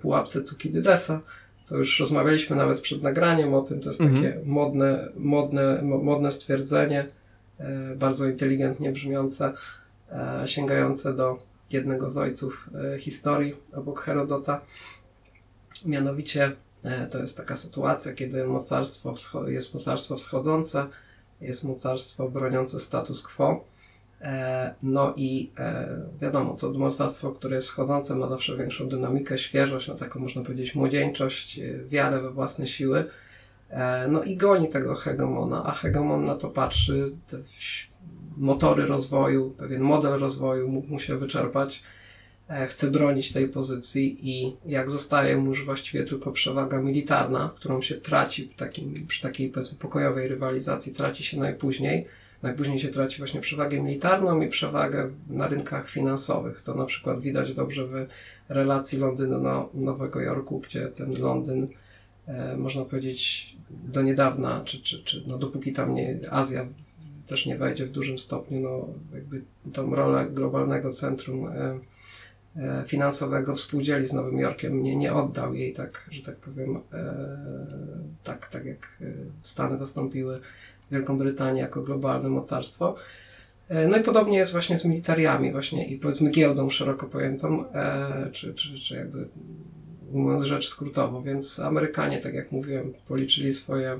pułapce 0.00 0.40
Tukidydesa. 0.40 1.20
To 1.68 1.76
już 1.76 2.00
rozmawialiśmy 2.00 2.56
nawet 2.56 2.80
przed 2.80 3.02
nagraniem 3.02 3.54
o 3.54 3.62
tym, 3.62 3.80
to 3.80 3.88
jest 3.88 4.00
mhm. 4.00 4.22
takie 4.22 4.40
modne, 4.44 5.08
modne, 5.16 5.82
modne 5.82 6.32
stwierdzenie, 6.32 7.06
bardzo 7.96 8.26
inteligentnie 8.26 8.92
brzmiące, 8.92 9.52
sięgające 10.46 11.14
do 11.14 11.38
jednego 11.70 12.10
z 12.10 12.18
ojców 12.18 12.70
e, 12.94 12.98
historii 12.98 13.54
obok 13.74 14.00
Herodota. 14.00 14.60
Mianowicie 15.86 16.52
e, 16.84 17.06
to 17.06 17.18
jest 17.18 17.36
taka 17.36 17.56
sytuacja, 17.56 18.12
kiedy 18.12 18.44
mocarstwo 18.44 19.14
jest 19.48 19.74
mocarstwo 19.74 20.16
wschodzące, 20.16 20.86
jest 21.40 21.64
mocarstwo 21.64 22.28
broniące 22.28 22.80
status 22.80 23.22
quo. 23.22 23.64
E, 24.20 24.74
no 24.82 25.14
i 25.16 25.52
wiadomo, 26.20 26.54
to 26.54 26.70
mocarstwo, 26.70 27.32
które 27.32 27.56
jest 27.56 27.68
wschodzące, 27.68 28.14
ma 28.14 28.28
zawsze 28.28 28.56
większą 28.56 28.88
dynamikę, 28.88 29.38
świeżość, 29.38 29.88
no 29.88 29.94
taką 29.94 30.20
można 30.20 30.42
powiedzieć 30.42 30.74
młodzieńczość, 30.74 31.60
wiarę 31.86 32.22
we 32.22 32.30
własne 32.30 32.66
siły. 32.66 33.04
No 34.08 34.22
i 34.22 34.36
goni 34.36 34.70
tego 34.70 34.94
hegemona, 34.94 35.64
a 35.64 35.72
hegemon 35.72 36.24
na 36.24 36.36
to 36.36 36.48
patrzy, 36.48 37.12
motory 38.36 38.86
rozwoju, 38.86 39.50
pewien 39.50 39.82
model 39.82 40.20
rozwoju 40.20 40.68
mógł 40.68 40.88
mu 40.88 41.00
się 41.00 41.16
wyczerpać. 41.16 41.82
E, 42.48 42.66
chce 42.66 42.90
bronić 42.90 43.32
tej 43.32 43.48
pozycji 43.48 44.30
i 44.30 44.56
jak 44.66 44.90
zostaje 44.90 45.36
mu 45.36 45.48
już 45.48 45.64
właściwie 45.64 46.04
tylko 46.04 46.32
przewaga 46.32 46.78
militarna, 46.78 47.52
którą 47.56 47.82
się 47.82 47.94
traci 47.94 48.48
takim, 48.48 49.06
przy 49.06 49.22
takiej 49.22 49.52
pokojowej 49.78 50.28
rywalizacji, 50.28 50.92
traci 50.92 51.24
się 51.24 51.38
najpóźniej, 51.38 52.06
Najpóźniej 52.42 52.78
się 52.78 52.88
traci 52.88 53.18
właśnie 53.18 53.40
przewagę 53.40 53.80
militarną 53.80 54.40
i 54.40 54.48
przewagę 54.48 55.10
na 55.28 55.48
rynkach 55.48 55.88
finansowych. 55.90 56.62
To 56.62 56.74
na 56.74 56.86
przykład 56.86 57.20
widać 57.20 57.54
dobrze 57.54 57.86
w 57.86 58.06
relacji 58.48 58.98
Londynu-Nowego 58.98 60.20
Jorku, 60.20 60.60
gdzie 60.60 60.88
ten 60.88 61.12
Londyn, 61.20 61.68
e, 62.26 62.56
można 62.56 62.84
powiedzieć, 62.84 63.56
do 63.70 64.02
niedawna, 64.02 64.62
czy, 64.64 64.82
czy, 64.82 65.04
czy 65.04 65.24
no 65.26 65.38
dopóki 65.38 65.72
tam 65.72 65.94
nie, 65.94 66.18
Azja 66.30 66.66
też 67.26 67.46
nie 67.46 67.58
wejdzie 67.58 67.86
w 67.86 67.92
dużym 67.92 68.18
stopniu, 68.18 68.60
no 68.60 68.88
jakby 69.14 69.42
tą 69.72 69.94
rolę 69.94 70.30
globalnego 70.30 70.90
centrum 70.90 71.46
e, 71.46 71.78
e, 72.56 72.84
finansowego 72.86 73.54
współdzieli 73.54 74.06
z 74.06 74.12
Nowym 74.12 74.38
Jorkiem, 74.38 74.82
nie, 74.82 74.96
nie 74.96 75.14
oddał 75.14 75.54
jej 75.54 75.72
tak, 75.72 76.08
że 76.10 76.22
tak 76.22 76.36
powiem, 76.36 76.78
tak, 78.24 78.48
tak 78.48 78.64
jak 78.64 78.98
Stany 79.42 79.76
zastąpiły 79.76 80.40
Wielką 80.90 81.18
Brytanię 81.18 81.60
jako 81.60 81.82
globalne 81.82 82.28
mocarstwo. 82.28 82.94
No 83.88 83.96
i 83.96 84.02
podobnie 84.02 84.38
jest 84.38 84.52
właśnie 84.52 84.76
z 84.76 84.84
militariami 84.84 85.52
właśnie 85.52 85.86
i 85.86 85.98
powiedzmy 85.98 86.30
giełdą 86.30 86.70
szeroko 86.70 87.06
pojętą, 87.06 87.64
czy, 88.32 88.54
czy, 88.54 88.78
czy 88.78 88.94
jakby 88.94 89.28
mówiąc 90.12 90.44
rzecz 90.44 90.68
skrótowo, 90.68 91.22
więc 91.22 91.60
Amerykanie, 91.60 92.18
tak 92.18 92.34
jak 92.34 92.52
mówiłem, 92.52 92.92
policzyli 93.08 93.52
swoje 93.52 93.98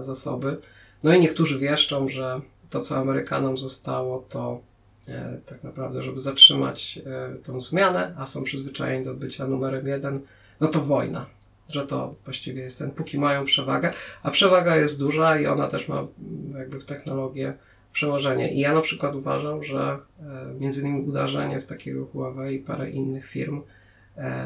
zasoby. 0.00 0.56
No 1.02 1.14
i 1.14 1.20
niektórzy 1.20 1.58
wieszczą, 1.58 2.08
że 2.08 2.40
to, 2.70 2.80
co 2.80 2.96
Amerykanom 2.96 3.56
zostało, 3.56 4.26
to 4.28 4.60
e, 5.08 5.40
tak 5.46 5.64
naprawdę, 5.64 6.02
żeby 6.02 6.20
zatrzymać 6.20 6.98
e, 7.06 7.34
tą 7.42 7.60
zmianę, 7.60 8.14
a 8.18 8.26
są 8.26 8.42
przyzwyczajeni 8.42 9.04
do 9.04 9.14
bycia 9.14 9.46
numerem 9.46 9.86
jeden, 9.86 10.20
no 10.60 10.66
to 10.66 10.80
wojna. 10.80 11.26
Że 11.70 11.86
to 11.86 12.14
właściwie 12.24 12.62
jest 12.62 12.78
ten, 12.78 12.90
póki 12.90 13.18
mają 13.18 13.44
przewagę, 13.44 13.92
a 14.22 14.30
przewaga 14.30 14.76
jest 14.76 14.98
duża 14.98 15.38
i 15.38 15.46
ona 15.46 15.68
też 15.68 15.88
ma 15.88 15.98
mm, 15.98 16.58
jakby 16.58 16.80
w 16.80 16.84
technologię 16.84 17.54
przełożenie. 17.92 18.54
I 18.54 18.60
ja 18.60 18.74
na 18.74 18.80
przykład 18.80 19.14
uważam, 19.14 19.64
że 19.64 19.98
e, 20.20 20.54
między 20.60 20.80
innymi 20.80 21.00
uderzenie 21.00 21.60
w 21.60 21.64
takiego 21.64 22.06
Huawei 22.06 22.56
i 22.56 22.58
parę 22.58 22.90
innych 22.90 23.26
firm, 23.26 23.62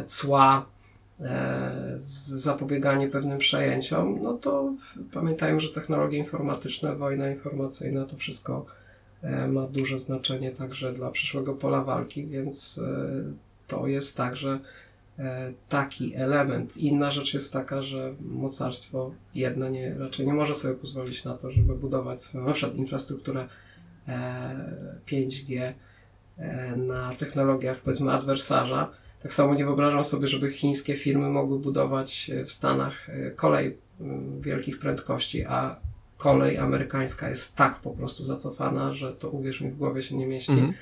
cła, 0.06 0.66
E, 1.20 1.94
zapobieganie 2.34 3.08
pewnym 3.08 3.38
przejęciom, 3.38 4.22
no 4.22 4.34
to 4.34 4.74
pamiętajmy, 5.12 5.60
że 5.60 5.68
technologie 5.68 6.18
informatyczne, 6.18 6.96
wojna 6.96 7.30
informacyjna, 7.30 8.04
to 8.04 8.16
wszystko 8.16 8.66
e, 9.22 9.48
ma 9.48 9.66
duże 9.66 9.98
znaczenie 9.98 10.50
także 10.50 10.92
dla 10.92 11.10
przyszłego 11.10 11.54
pola 11.54 11.84
walki, 11.84 12.26
więc 12.26 12.78
e, 12.78 13.22
to 13.66 13.86
jest 13.86 14.16
także 14.16 14.60
taki 15.68 16.14
element. 16.14 16.76
Inna 16.76 17.10
rzecz 17.10 17.34
jest 17.34 17.52
taka, 17.52 17.82
że 17.82 18.14
mocarstwo 18.20 19.14
jedno 19.34 19.68
nie, 19.68 19.94
raczej 19.94 20.26
nie 20.26 20.34
może 20.34 20.54
sobie 20.54 20.74
pozwolić 20.74 21.24
na 21.24 21.34
to, 21.34 21.50
żeby 21.50 21.74
budować 21.74 22.20
swoją 22.20 22.44
na 22.44 22.52
przykład 22.52 22.76
infrastrukturę 22.76 23.48
5G 25.06 25.72
na 26.76 27.12
technologiach 27.12 27.80
powiedzmy 27.80 28.12
adwersarza, 28.12 28.90
tak 29.22 29.32
samo 29.32 29.54
nie 29.54 29.64
wyobrażam 29.64 30.04
sobie, 30.04 30.28
żeby 30.28 30.50
chińskie 30.50 30.96
firmy 30.96 31.28
mogły 31.28 31.58
budować 31.58 32.30
e, 32.30 32.44
w 32.44 32.50
Stanach 32.50 33.10
e, 33.10 33.30
kolej 33.30 33.78
wielkich 34.40 34.78
prędkości, 34.78 35.44
a 35.44 35.76
kolej 36.16 36.58
amerykańska 36.58 37.28
jest 37.28 37.56
tak 37.56 37.78
po 37.78 37.90
prostu 37.90 38.24
zacofana, 38.24 38.94
że 38.94 39.12
to 39.12 39.30
uwierz 39.30 39.60
mi 39.60 39.70
w 39.70 39.76
głowie 39.76 40.02
się 40.02 40.16
nie 40.16 40.26
mieści. 40.26 40.52
Mm. 40.52 40.70
E, 40.70 40.74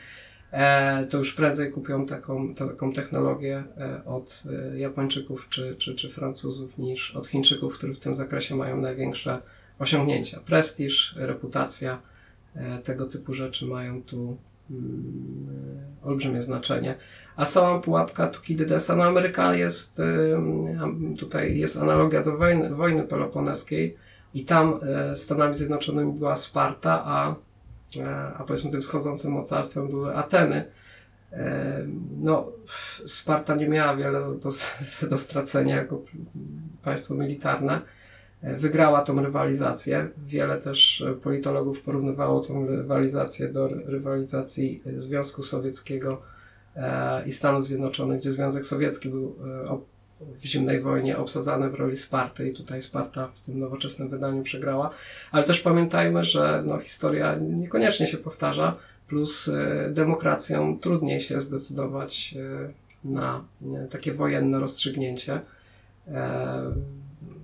to 1.11 1.19
już 1.19 1.33
prędzej 1.33 1.73
kupią 1.73 2.07
taką, 2.07 2.55
taką 2.55 2.93
technologię 2.93 3.65
e, 3.79 4.05
od 4.05 4.43
e, 4.73 4.79
Japończyków 4.79 5.49
czy, 5.49 5.77
czy, 5.79 5.95
czy 5.95 6.09
Francuzów 6.09 6.79
niż 6.79 7.17
od 7.17 7.27
Chińczyków, 7.27 7.79
którzy 7.79 7.95
w 7.95 7.99
tym 7.99 8.17
zakresie 8.17 8.57
mają 8.57 8.81
największe 8.81 9.41
osiągnięcia. 9.79 10.41
Prestiż, 10.41 11.15
reputacja, 11.19 11.99
e, 12.55 12.79
tego 12.79 13.07
typu 13.07 13.35
rzeczy 13.35 13.67
mają 13.67 14.03
tu 14.03 14.37
mm, 14.71 15.79
olbrzymie 16.03 16.43
znaczenie. 16.43 16.95
A 17.37 17.45
cała 17.45 17.81
pułapka 17.81 18.29
Tukidydesa, 18.29 18.97
no 18.97 19.05
Ameryka 19.05 19.55
jest, 19.55 20.03
tutaj 21.19 21.59
jest 21.59 21.77
analogia 21.77 22.23
do 22.23 22.37
wojny, 22.37 22.75
wojny 22.75 23.05
peloponeskiej 23.05 23.97
i 24.35 24.45
tam 24.45 24.79
e, 24.83 25.17
Stanami 25.17 25.55
Zjednoczonymi 25.55 26.13
była 26.13 26.35
Sparta, 26.35 27.05
a, 27.05 27.31
e, 27.31 27.35
a 28.39 28.45
powiedzmy 28.45 28.71
tym 28.71 28.81
wschodzącym 28.81 29.33
mocarstwem 29.33 29.89
były 29.89 30.17
Ateny. 30.17 30.65
No, 32.19 32.53
Sparta 33.07 33.55
nie 33.55 33.69
miała 33.69 33.97
wiele 33.97 34.21
do, 34.21 34.51
do 35.11 35.19
stracenia 35.19 35.77
jako 35.77 36.03
państwo 36.83 37.15
militarne. 37.15 37.81
E, 38.43 38.57
wygrała 38.57 39.03
tą 39.03 39.23
rywalizację. 39.23 40.09
Wiele 40.27 40.59
też 40.59 41.05
politologów 41.23 41.81
porównywało 41.81 42.41
tą 42.41 42.67
rywalizację 42.67 43.49
do 43.49 43.69
rywalizacji 43.69 44.83
Związku 44.97 45.43
Sowieckiego 45.43 46.23
E, 46.79 47.23
i 47.27 47.33
Stanów 47.33 47.67
Zjednoczonych, 47.67 48.21
gdzie 48.21 48.31
Związek 48.31 48.65
Sowiecki 48.65 49.09
był 49.09 49.37
e, 49.65 49.69
w 50.21 50.45
zimnej 50.45 50.81
wojnie 50.81 51.19
obsadzany 51.19 51.71
w 51.71 51.75
roli 51.75 51.97
Sparty 51.97 52.49
i 52.49 52.53
tutaj 52.53 52.83
Sparta 52.83 53.29
w 53.35 53.41
tym 53.41 53.59
nowoczesnym 53.59 54.09
wydaniu 54.09 54.43
przegrała. 54.43 54.91
Ale 55.31 55.45
też 55.45 55.61
pamiętajmy, 55.61 56.25
że 56.25 56.63
no, 56.67 56.79
historia 56.79 57.37
niekoniecznie 57.41 58.07
się 58.07 58.17
powtarza, 58.17 58.77
plus 59.09 59.49
e, 59.49 59.91
demokracją 59.93 60.79
trudniej 60.79 61.21
się 61.21 61.41
zdecydować 61.41 62.35
na 63.05 63.45
takie 63.91 64.15
wojenne 64.15 64.61
rozstrzygnięcie. 64.61 65.41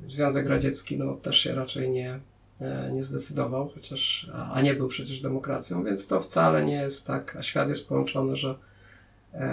Związek 0.09 0.47
Radziecki 0.47 0.99
no, 0.99 1.15
też 1.15 1.39
się 1.39 1.55
raczej 1.55 1.91
nie, 1.91 2.21
nie 2.93 3.03
zdecydował, 3.03 3.69
chociaż, 3.75 4.31
a 4.53 4.61
nie 4.61 4.75
był 4.75 4.89
przecież 4.89 5.21
demokracją, 5.21 5.85
więc 5.85 6.07
to 6.07 6.21
wcale 6.21 6.65
nie 6.65 6.75
jest 6.75 7.07
tak, 7.07 7.37
a 7.37 7.43
świat 7.43 7.69
jest 7.69 7.89
połączony, 7.89 8.37
że 8.37 8.55
E, 8.55 8.55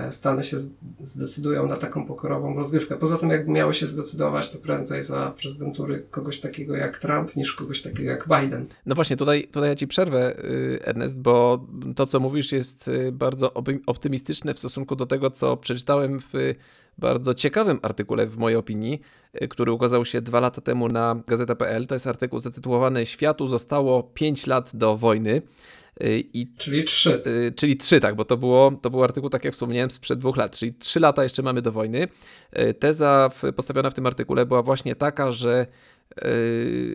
Stany 0.10 0.44
się 0.44 0.58
zdecydują 1.04 1.68
na 1.68 1.76
taką 1.76 2.06
pokorową 2.06 2.56
rozgrywkę. 2.56 2.98
Poza 2.98 3.18
tym, 3.18 3.30
jakby 3.30 3.52
miały 3.52 3.74
się 3.74 3.88
zdecydować, 3.88 4.50
to 4.50 4.58
prędzej 4.58 5.04
za 5.04 5.34
prezydentury 5.38 6.06
kogoś 6.10 6.40
takiego 6.40 6.76
jak 6.76 6.98
Trump, 6.98 7.36
niż 7.36 7.54
kogoś 7.54 7.82
takiego 7.82 8.12
jak 8.12 8.28
Biden. 8.28 8.66
No 8.86 8.96
właśnie, 8.96 9.18
tutaj, 9.18 9.48
tutaj 9.52 9.70
ja 9.70 9.76
ci 9.76 9.88
przerwę, 9.88 10.46
y, 10.46 10.80
Ernest, 10.84 11.22
bo 11.22 11.66
to, 11.96 12.06
co 12.06 12.20
mówisz, 12.20 12.52
jest 12.52 12.88
y, 12.88 13.12
bardzo 13.12 13.54
optymistyczne 13.86 14.54
w 14.54 14.60
stosunku 14.60 14.96
do 14.96 15.06
tego, 15.06 15.32
co 15.32 15.58
przeczytałem 15.58 16.20
w 16.20 16.56
bardzo 16.98 17.34
ciekawym 17.34 17.80
artykule, 17.82 18.28
w 18.28 18.38
mojej 18.38 18.58
opinii, 18.58 19.02
y, 19.42 19.48
który 19.48 19.72
ukazał 19.72 20.06
się 20.06 20.22
dwa 20.22 20.40
lata 20.40 20.62
temu 20.62 20.88
na 20.88 21.24
gazeta.pl. 21.28 21.88
To 21.88 21.96
jest 21.96 22.08
artykuł 22.08 22.40
zatytułowany 22.40 23.06
Światu 23.06 23.48
zostało 23.48 24.04
5 24.04 24.48
lat 24.48 24.72
do 24.74 24.98
wojny. 24.98 25.42
Y, 26.04 26.24
I, 26.34 26.48
czyli 26.58 26.84
trzy. 26.84 27.24
Y, 27.28 27.52
czyli 27.56 27.78
trzy, 27.78 28.00
tak, 28.00 28.16
bo 28.16 28.26
to, 28.26 28.38
było, 28.38 28.72
to 28.82 28.90
był 28.90 29.04
artykuł, 29.04 29.30
tak 29.30 29.46
jak 29.46 29.54
wspomniałem, 29.54 29.92
sprzed 29.92 30.20
dwóch 30.20 30.38
lat, 30.38 30.58
czyli 30.58 30.74
trzy 30.74 31.00
lata 31.00 31.24
jeszcze 31.24 31.44
mamy 31.44 31.62
do 31.62 31.72
wojny. 31.72 32.08
Y, 32.60 32.74
teza 32.74 33.30
postawiona 33.56 33.90
w 33.90 33.94
tym 33.94 34.06
artykule 34.06 34.46
była 34.46 34.64
właśnie 34.64 34.96
taka, 34.96 35.32
że, 35.32 35.66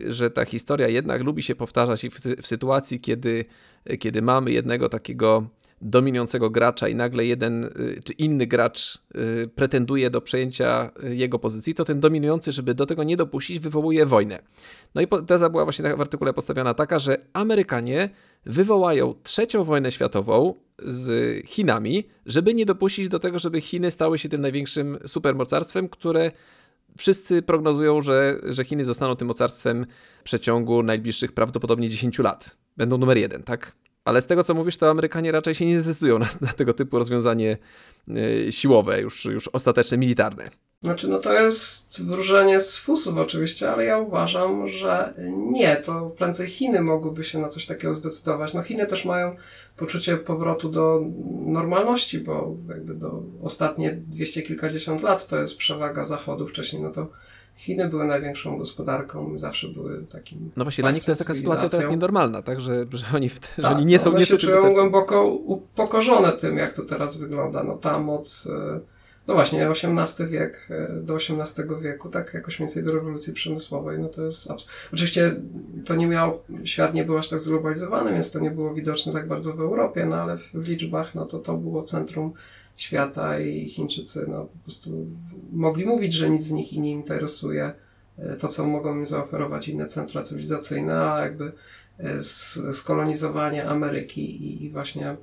że 0.07 0.29
ta 0.29 0.45
historia 0.45 0.87
jednak 0.87 1.23
lubi 1.23 1.43
się 1.43 1.55
powtarzać 1.55 2.05
w, 2.05 2.41
w 2.41 2.47
sytuacji, 2.47 2.99
kiedy, 2.99 3.45
kiedy 3.99 4.21
mamy 4.21 4.51
jednego 4.51 4.89
takiego 4.89 5.47
dominującego 5.81 6.49
gracza 6.49 6.87
i 6.87 6.95
nagle 6.95 7.25
jeden 7.25 7.63
y, 7.65 8.01
czy 8.03 8.13
inny 8.13 8.47
gracz 8.47 8.97
y, 9.15 9.49
pretenduje 9.55 10.09
do 10.09 10.21
przejęcia 10.21 10.91
y, 11.03 11.15
jego 11.15 11.39
pozycji, 11.39 11.75
to 11.75 11.85
ten 11.85 11.99
dominujący, 11.99 12.51
żeby 12.51 12.73
do 12.73 12.85
tego 12.85 13.03
nie 13.03 13.17
dopuścić, 13.17 13.59
wywołuje 13.59 14.05
wojnę. 14.05 14.39
No 14.95 15.01
i 15.01 15.07
teza 15.27 15.49
była 15.49 15.63
właśnie 15.63 15.95
w 15.95 16.01
artykule 16.01 16.33
postawiona 16.33 16.73
taka, 16.73 16.99
że 16.99 17.17
Amerykanie 17.33 18.09
wywołają 18.45 19.15
trzecią 19.23 19.63
wojnę 19.63 19.91
światową 19.91 20.53
z 20.79 21.45
Chinami, 21.47 22.03
żeby 22.25 22.53
nie 22.53 22.65
dopuścić 22.65 23.09
do 23.09 23.19
tego, 23.19 23.39
żeby 23.39 23.61
Chiny 23.61 23.91
stały 23.91 24.19
się 24.19 24.29
tym 24.29 24.41
największym 24.41 24.97
supermocarstwem, 25.07 25.89
które 25.89 26.31
wszyscy 26.97 27.41
prognozują, 27.41 28.01
że, 28.01 28.39
że 28.43 28.65
Chiny 28.65 28.85
zostaną 28.85 29.15
tym 29.15 29.27
mocarstwem 29.27 29.85
w 30.19 30.23
przeciągu 30.23 30.83
najbliższych 30.83 31.31
prawdopodobnie 31.31 31.89
10 31.89 32.19
lat. 32.19 32.57
Będą 32.77 32.97
numer 32.97 33.17
jeden, 33.17 33.43
tak? 33.43 33.75
Ale 34.07 34.21
z 34.21 34.27
tego, 34.27 34.43
co 34.43 34.53
mówisz, 34.53 34.77
to 34.77 34.89
Amerykanie 34.89 35.31
raczej 35.31 35.55
się 35.55 35.65
nie 35.65 35.79
zdecydują 35.79 36.19
na, 36.19 36.27
na 36.41 36.53
tego 36.53 36.73
typu 36.73 36.97
rozwiązanie 36.97 37.57
y, 38.09 38.51
siłowe, 38.51 39.01
już, 39.01 39.25
już 39.25 39.47
ostateczne, 39.47 39.97
militarne. 39.97 40.49
Znaczy, 40.83 41.07
no 41.07 41.19
to 41.19 41.33
jest 41.33 42.05
wróżenie 42.05 42.59
z 42.59 42.77
fusów 42.77 43.17
oczywiście, 43.17 43.71
ale 43.71 43.85
ja 43.85 43.97
uważam, 43.97 44.67
że 44.67 45.13
nie, 45.51 45.75
to 45.75 46.09
prędzej 46.17 46.47
Chiny 46.47 46.81
mogłyby 46.81 47.23
się 47.23 47.39
na 47.39 47.49
coś 47.49 47.65
takiego 47.65 47.95
zdecydować. 47.95 48.53
No 48.53 48.61
Chiny 48.61 48.85
też 48.85 49.05
mają 49.05 49.35
poczucie 49.77 50.17
powrotu 50.17 50.69
do 50.69 51.01
normalności, 51.45 52.19
bo 52.19 52.55
jakby 52.69 52.93
do 52.93 53.23
ostatnie 53.43 53.91
dwieście 54.07 54.41
kilkadziesiąt 54.41 55.03
lat 55.03 55.27
to 55.27 55.39
jest 55.39 55.57
przewaga 55.57 56.05
Zachodu. 56.05 56.47
Wcześniej 56.47 56.81
no 56.81 56.91
to 56.91 57.07
Chiny 57.57 57.89
były 57.89 58.07
największą 58.07 58.57
gospodarką, 58.57 59.39
zawsze 59.39 59.67
były 59.67 60.05
takim. 60.05 60.51
No 60.55 60.65
właśnie, 60.65 60.81
dla 60.81 60.91
nich 60.91 61.05
to 61.05 61.11
jest 61.11 61.21
taka 61.21 61.33
sytuacja 61.33 61.69
teraz 61.69 61.89
nienormalna, 61.89 62.41
tak? 62.41 62.61
Że, 62.61 62.85
że, 62.91 63.05
oni, 63.15 63.29
w, 63.29 63.39
tak, 63.39 63.51
że 63.57 63.69
oni 63.69 63.85
nie 63.85 63.99
są 63.99 64.09
one 64.09 64.19
nie 64.19 64.25
się 64.25 64.37
czują 64.37 64.69
głęboko 64.69 65.27
upokorzone 65.27 66.31
tym, 66.31 66.57
jak 66.57 66.73
to 66.73 66.81
teraz 66.81 67.17
wygląda. 67.17 67.63
No 67.63 67.77
tam 67.77 68.09
od, 68.09 68.43
no 69.27 69.33
właśnie, 69.33 69.69
XVIII 69.69 70.29
wiek 70.29 70.67
e, 70.69 71.01
do 71.01 71.15
XVIII 71.15 71.81
wieku, 71.81 72.09
tak 72.09 72.33
jakoś 72.33 72.59
mniej 72.59 72.67
więcej 72.67 72.83
do 72.83 72.93
rewolucji 72.93 73.33
przemysłowej, 73.33 73.99
no 73.99 74.09
to 74.09 74.21
jest 74.21 74.49
abs- 74.49 74.67
Oczywiście 74.93 75.35
to 75.85 75.95
nie 75.95 76.07
miał, 76.07 76.39
świat 76.63 76.93
nie 76.93 77.05
był 77.05 77.17
aż 77.17 77.29
tak 77.29 77.39
zglobalizowany, 77.39 78.13
więc 78.13 78.31
to 78.31 78.39
nie 78.39 78.51
było 78.51 78.73
widoczne 78.73 79.13
tak 79.13 79.27
bardzo 79.27 79.53
w 79.53 79.61
Europie, 79.61 80.05
no 80.05 80.15
ale 80.15 80.37
w, 80.37 80.51
w 80.53 80.67
liczbach, 80.67 81.15
no 81.15 81.25
to 81.25 81.39
to 81.39 81.57
było 81.57 81.83
centrum 81.83 82.33
świata 82.77 83.39
i 83.39 83.69
Chińczycy, 83.69 84.25
no 84.27 84.41
po 84.41 84.57
prostu 84.63 85.05
mogli 85.51 85.85
mówić, 85.85 86.13
że 86.13 86.29
nic 86.29 86.43
z 86.43 86.51
nich 86.51 86.71
nie 86.71 86.91
interesuje 86.91 87.73
e, 88.17 88.35
to, 88.35 88.47
co 88.47 88.67
mogą 88.67 88.95
im 88.95 89.05
zaoferować 89.05 89.67
inne 89.67 89.87
centra 89.87 90.23
cywilizacyjne, 90.23 91.11
a 91.11 91.21
jakby 91.21 91.51
e, 91.99 92.73
skolonizowanie 92.73 93.69
Ameryki 93.69 94.63
i, 94.65 94.69
właśnie 94.69 95.17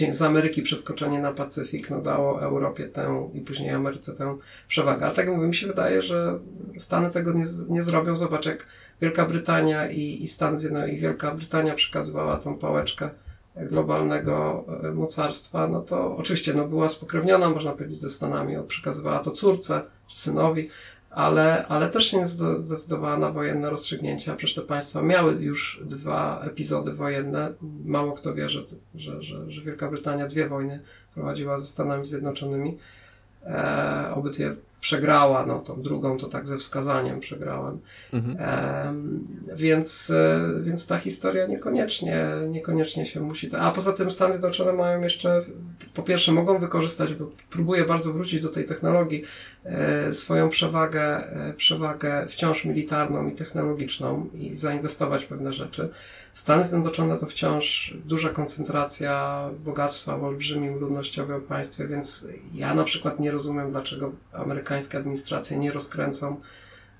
E, 0.00 0.12
z 0.12 0.22
Ameryki 0.22 0.62
przeskoczenie 0.62 1.20
na 1.20 1.32
Pacyfik 1.32 1.90
no, 1.90 2.02
dało 2.02 2.42
Europie 2.42 2.88
tę 2.88 3.30
i 3.34 3.40
później 3.40 3.70
Ameryce 3.70 4.12
tę 4.12 4.36
przewagę. 4.68 5.06
Ale 5.06 5.14
tak 5.14 5.28
mówię, 5.28 5.46
mi 5.46 5.54
się 5.54 5.66
wydaje, 5.66 6.02
że 6.02 6.38
Stany 6.78 7.10
tego 7.10 7.32
nie, 7.32 7.44
nie 7.68 7.82
zrobią. 7.82 8.16
Zobacz, 8.16 8.46
jak 8.46 8.66
Wielka 9.00 9.26
Brytania 9.26 9.90
i, 9.90 10.22
i 10.22 10.28
Stany 10.28 10.56
Zjednoczone 10.56 10.92
i 10.92 11.00
Wielka 11.00 11.34
Brytania 11.34 11.74
przekazywała 11.74 12.36
tą 12.36 12.58
pałeczkę 12.58 13.10
globalnego 13.56 14.64
e, 14.82 14.92
mocarstwa, 14.92 15.68
no 15.68 15.80
to 15.80 16.16
oczywiście 16.16 16.54
no, 16.54 16.68
była 16.68 16.88
spokrewniona, 16.88 17.50
można 17.50 17.72
powiedzieć, 17.72 17.98
ze 17.98 18.08
Stanami, 18.08 18.56
przekazywała 18.68 19.18
to 19.18 19.30
córce 19.30 19.82
czy 20.06 20.18
synowi, 20.18 20.68
ale, 21.10 21.66
ale 21.66 21.90
też 21.90 22.12
nie 22.12 22.26
zdecydowała 22.26 23.18
na 23.18 23.30
wojenne 23.30 23.70
rozstrzygnięcia. 23.70 24.36
Przecież 24.36 24.54
te 24.54 24.62
państwa 24.62 25.02
miały 25.02 25.34
już 25.34 25.80
dwa 25.84 26.40
epizody 26.44 26.92
wojenne. 26.92 27.52
Mało 27.84 28.12
kto 28.12 28.34
wie, 28.34 28.48
że, 28.48 28.62
że, 28.94 29.22
że, 29.22 29.50
że 29.50 29.62
Wielka 29.62 29.90
Brytania 29.90 30.26
dwie 30.26 30.48
wojny 30.48 30.80
prowadziła 31.14 31.58
ze 31.58 31.66
Stanami 31.66 32.06
Zjednoczonymi. 32.06 32.78
E, 33.46 34.12
obydwie 34.14 34.56
przegrała, 34.82 35.46
no 35.46 35.58
tą 35.58 35.82
drugą 35.82 36.18
to 36.18 36.28
tak 36.28 36.48
ze 36.48 36.58
wskazaniem 36.58 37.20
przegrałem. 37.20 37.80
Mhm. 38.12 38.36
E, 38.40 38.94
więc, 39.54 40.10
e, 40.10 40.40
więc 40.62 40.86
ta 40.86 40.98
historia 40.98 41.46
niekoniecznie, 41.46 42.26
niekoniecznie 42.48 43.06
się 43.06 43.20
musi... 43.20 43.56
A 43.56 43.70
poza 43.70 43.92
tym 43.92 44.10
Stany 44.10 44.32
Zjednoczone 44.32 44.72
mają 44.72 45.00
jeszcze, 45.00 45.40
po 45.94 46.02
pierwsze 46.02 46.32
mogą 46.32 46.58
wykorzystać, 46.58 47.14
bo 47.14 47.28
próbuję 47.50 47.84
bardzo 47.84 48.12
wrócić 48.12 48.42
do 48.42 48.48
tej 48.48 48.64
technologii, 48.64 49.24
e, 49.64 50.12
swoją 50.12 50.48
przewagę, 50.48 51.02
e, 51.02 51.52
przewagę 51.52 52.26
wciąż 52.28 52.64
militarną 52.64 53.28
i 53.28 53.32
technologiczną 53.32 54.28
i 54.34 54.56
zainwestować 54.56 55.24
w 55.24 55.28
pewne 55.28 55.52
rzeczy. 55.52 55.88
Stany 56.32 56.64
Zjednoczone 56.64 57.18
to 57.18 57.26
wciąż 57.26 57.94
duża 58.04 58.28
koncentracja 58.28 59.44
bogactwa 59.64 60.18
w 60.18 60.24
olbrzymim 60.24 60.78
ludnościowym 60.78 61.40
państwie, 61.40 61.86
więc 61.86 62.26
ja 62.54 62.74
na 62.74 62.84
przykład 62.84 63.20
nie 63.20 63.30
rozumiem, 63.30 63.70
dlaczego 63.70 64.12
amerykańskie 64.32 64.98
administracje 64.98 65.58
nie 65.58 65.72
rozkręcą 65.72 66.40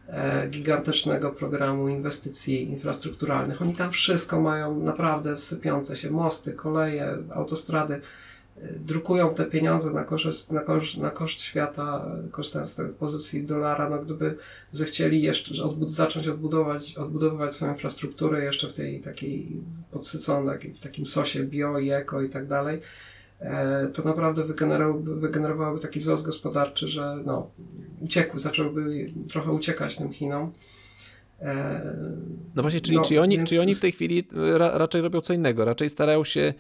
e, 0.09 0.49
gigantycznego 0.49 1.31
programu 1.31 1.89
inwestycji 1.89 2.71
infrastrukturalnych. 2.71 3.63
Oni 3.63 3.75
tam 3.75 3.91
wszystko 3.91 4.41
mają 4.41 4.81
naprawdę 4.81 5.37
sypiące 5.37 5.97
się 5.97 6.11
mosty, 6.11 6.53
koleje, 6.53 7.19
autostrady 7.35 8.01
drukują 8.77 9.35
te 9.35 9.45
pieniądze 9.45 9.91
na, 9.91 10.05
korzyst, 10.05 10.53
na, 10.53 10.61
koszt, 10.61 10.97
na 10.97 11.11
koszt 11.11 11.41
świata, 11.41 12.07
korzystając 12.31 12.71
z 12.71 12.75
tej 12.75 12.89
pozycji 12.89 13.45
dolara, 13.45 13.91
no 13.91 13.99
gdyby 13.99 14.37
zechcieli 14.71 15.23
jeszcze 15.23 15.65
odbud 15.65 15.93
zacząć 15.93 16.29
odbudować, 16.29 16.95
odbudowywać 16.95 17.53
swoją 17.53 17.73
infrastrukturę 17.73 18.45
jeszcze 18.45 18.69
w 18.69 18.73
tej 18.73 19.01
takiej 19.01 19.57
podsyconej, 19.91 20.75
w 20.75 20.81
takim 20.81 21.07
sosie 21.07 21.45
bio 21.45 21.79
i 21.79 21.91
eko 21.91 22.23
i 22.23 22.29
tak 22.29 22.47
dalej, 22.47 22.81
e, 23.41 23.89
to 23.89 24.03
naprawdę 24.03 24.45
wygenerowałoby, 24.45 25.17
wygenerowałoby 25.17 25.81
taki 25.81 26.01
wzrost 26.01 26.25
gospodarczy, 26.25 26.89
że 26.89 27.19
no, 27.27 27.51
uciekły, 28.01 28.39
zaczęłyby 28.39 29.07
trochę 29.29 29.51
uciekać 29.51 29.97
tym 29.97 30.13
Chinom. 30.13 30.53
E, 31.41 31.97
no 32.55 32.63
właśnie, 32.63 32.81
czyli, 32.81 32.97
no, 32.97 33.03
czy, 33.03 33.21
oni, 33.21 33.37
więc... 33.37 33.51
czy 33.51 33.61
oni 33.61 33.75
w 33.75 33.81
tej 33.81 33.93
chwili 33.93 34.25
ra, 34.33 34.79
raczej 34.79 35.03
robią 35.03 35.21
co 35.21 35.35
innego? 35.35 35.65
Raczej 35.65 35.91
starają 35.91 36.25
się 36.25 36.55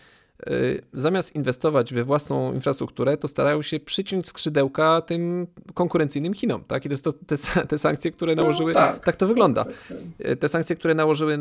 zamiast 0.92 1.34
inwestować 1.34 1.94
we 1.94 2.04
własną 2.04 2.52
infrastrukturę, 2.52 3.16
to 3.16 3.28
starają 3.28 3.62
się 3.62 3.80
przyciąć 3.80 4.28
skrzydełka 4.28 5.00
tym 5.00 5.46
konkurencyjnym 5.74 6.34
Chinom, 6.34 6.64
tak? 6.64 6.84
I 6.84 6.88
to 6.88 6.92
jest 6.92 7.04
to, 7.04 7.12
te, 7.12 7.36
te 7.68 7.78
sankcje, 7.78 8.10
które 8.10 8.34
nałożyły, 8.34 8.72
no, 8.72 8.80
tak. 8.80 9.04
tak 9.04 9.16
to 9.16 9.26
wygląda. 9.26 9.64
Y, 10.30 10.36
te 10.36 10.48
sankcje, 10.48 10.76
które 10.76 10.94
nałożyły 10.94 11.38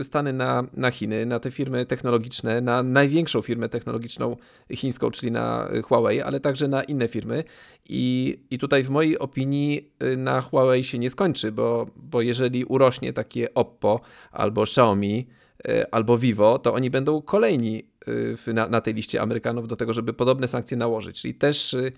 y, 0.00 0.04
Stany 0.04 0.32
na, 0.32 0.64
na 0.74 0.90
Chiny, 0.90 1.26
na 1.26 1.40
te 1.40 1.50
firmy 1.50 1.86
technologiczne, 1.86 2.60
na 2.60 2.82
największą 2.82 3.42
firmę 3.42 3.68
technologiczną 3.68 4.36
chińską, 4.74 5.10
czyli 5.10 5.32
na 5.32 5.68
Huawei, 5.84 6.20
ale 6.20 6.40
także 6.40 6.68
na 6.68 6.82
inne 6.82 7.08
firmy. 7.08 7.44
I, 7.88 8.38
i 8.50 8.58
tutaj 8.58 8.82
w 8.82 8.90
mojej 8.90 9.18
opinii 9.18 9.90
na 10.16 10.40
Huawei 10.40 10.84
się 10.84 10.98
nie 10.98 11.10
skończy, 11.10 11.52
bo, 11.52 11.86
bo 11.96 12.20
jeżeli 12.20 12.64
urośnie 12.64 13.12
takie 13.12 13.54
Oppo 13.54 14.00
albo 14.32 14.62
Xiaomi, 14.62 15.26
albo 15.90 16.18
Vivo, 16.18 16.58
to 16.58 16.74
oni 16.74 16.90
będą 16.90 17.22
kolejni 17.22 17.92
Y, 18.48 18.54
na, 18.54 18.68
na 18.68 18.80
tej 18.80 18.94
liście 18.94 19.20
Amerykanów 19.20 19.68
do 19.68 19.76
tego, 19.76 19.92
żeby 19.92 20.12
podobne 20.12 20.48
sankcje 20.48 20.76
nałożyć. 20.76 21.20
Czyli 21.20 21.34
też 21.34 21.74
y, 21.74 21.92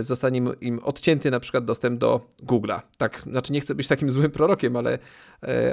zostanie 0.00 0.42
im 0.60 0.80
odcięty 0.82 1.30
na 1.30 1.40
przykład 1.40 1.64
dostęp 1.64 2.00
do 2.00 2.20
Google'a. 2.42 2.80
Tak, 2.98 3.22
znaczy 3.26 3.52
nie 3.52 3.60
chcę 3.60 3.74
być 3.74 3.88
takim 3.88 4.10
złym 4.10 4.30
prorokiem, 4.30 4.76
ale, 4.76 4.98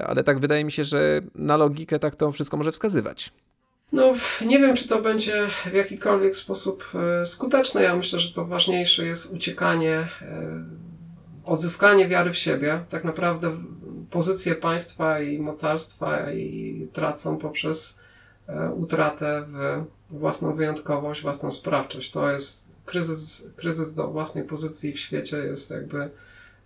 ale 0.05 0.23
tak 0.23 0.39
wydaje 0.39 0.65
mi 0.65 0.71
się, 0.71 0.83
że 0.83 1.21
na 1.35 1.57
logikę 1.57 1.99
tak 1.99 2.15
to 2.15 2.31
wszystko 2.31 2.57
może 2.57 2.71
wskazywać. 2.71 3.31
No, 3.91 4.13
nie 4.45 4.59
wiem, 4.59 4.75
czy 4.75 4.87
to 4.87 5.01
będzie 5.01 5.47
w 5.47 5.73
jakikolwiek 5.73 6.35
sposób 6.35 6.91
skuteczne. 7.25 7.83
Ja 7.83 7.95
myślę, 7.95 8.19
że 8.19 8.33
to 8.33 8.45
ważniejsze 8.45 9.05
jest 9.05 9.33
uciekanie, 9.33 10.07
odzyskanie 11.45 12.07
wiary 12.07 12.31
w 12.31 12.37
siebie. 12.37 12.85
Tak 12.89 13.03
naprawdę 13.03 13.57
pozycję 14.09 14.55
państwa 14.55 15.19
i 15.19 15.39
mocarstwa 15.39 16.31
i 16.31 16.87
tracą 16.93 17.37
poprzez 17.37 18.01
E, 18.51 18.71
utratę 18.71 19.45
w 20.09 20.17
własną 20.17 20.55
wyjątkowość, 20.55 21.21
własną 21.21 21.51
sprawczość. 21.51 22.11
To 22.11 22.31
jest 22.31 22.71
kryzys, 22.85 23.47
kryzys 23.55 23.93
do 23.93 24.07
własnej 24.07 24.43
pozycji 24.43 24.93
w 24.93 24.99
świecie 24.99 25.37
jest 25.37 25.71
jakby 25.71 26.09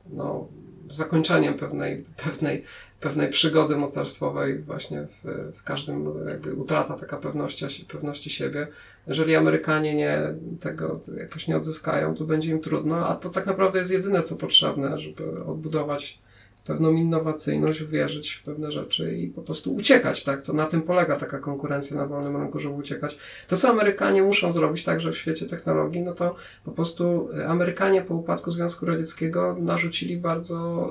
no, 0.10 0.48
zakończeniem 0.90 1.54
pewnej, 1.54 2.06
pewnej, 2.24 2.64
pewnej 3.00 3.30
przygody 3.30 3.78
mocarstwowej 3.78 4.60
właśnie 4.60 5.08
w, 5.08 5.24
w 5.58 5.64
każdym 5.64 6.28
jakby 6.28 6.54
utrata 6.56 6.94
taka 6.94 7.18
pewności, 7.18 7.86
pewności 7.88 8.30
siebie. 8.30 8.68
Jeżeli 9.08 9.36
Amerykanie 9.36 9.96
nie, 9.96 10.22
tego 10.60 11.02
jakoś 11.18 11.48
nie 11.48 11.58
odzyskają, 11.58 12.16
to 12.16 12.24
będzie 12.24 12.52
im 12.52 12.62
trudno, 12.62 13.08
a 13.08 13.16
to 13.16 13.30
tak 13.30 13.46
naprawdę 13.46 13.80
jest 13.80 13.92
jedyne, 13.92 14.22
co 14.22 14.36
potrzebne, 14.36 15.00
żeby 15.00 15.44
odbudować 15.46 16.20
pewną 16.66 16.92
innowacyjność, 16.92 17.84
wierzyć 17.84 18.34
w 18.34 18.44
pewne 18.44 18.72
rzeczy 18.72 19.18
i 19.18 19.28
po 19.28 19.42
prostu 19.42 19.76
uciekać, 19.76 20.24
tak? 20.24 20.42
To 20.42 20.54
na 20.54 20.66
tym 20.66 20.82
polega 20.82 21.16
taka 21.16 21.40
konkurencja 21.40 21.98
na 21.98 22.08
wolnym 22.08 22.38
rynku, 22.38 22.60
żeby 22.60 22.76
uciekać. 22.76 23.18
To, 23.48 23.56
co 23.56 23.70
Amerykanie 23.70 24.24
muszą 24.24 24.52
zrobić 24.52 24.84
także 24.84 25.12
w 25.12 25.18
świecie 25.18 25.46
technologii, 25.46 26.02
no 26.02 26.14
to 26.14 26.36
po 26.66 26.72
prostu 26.72 27.30
y, 27.38 27.48
Amerykanie 27.48 28.02
po 28.02 28.16
upadku 28.16 28.52
Związku 28.52 28.86
Radzieckiego 28.86 29.58
narzucili 29.60 30.18
bardzo 30.18 30.90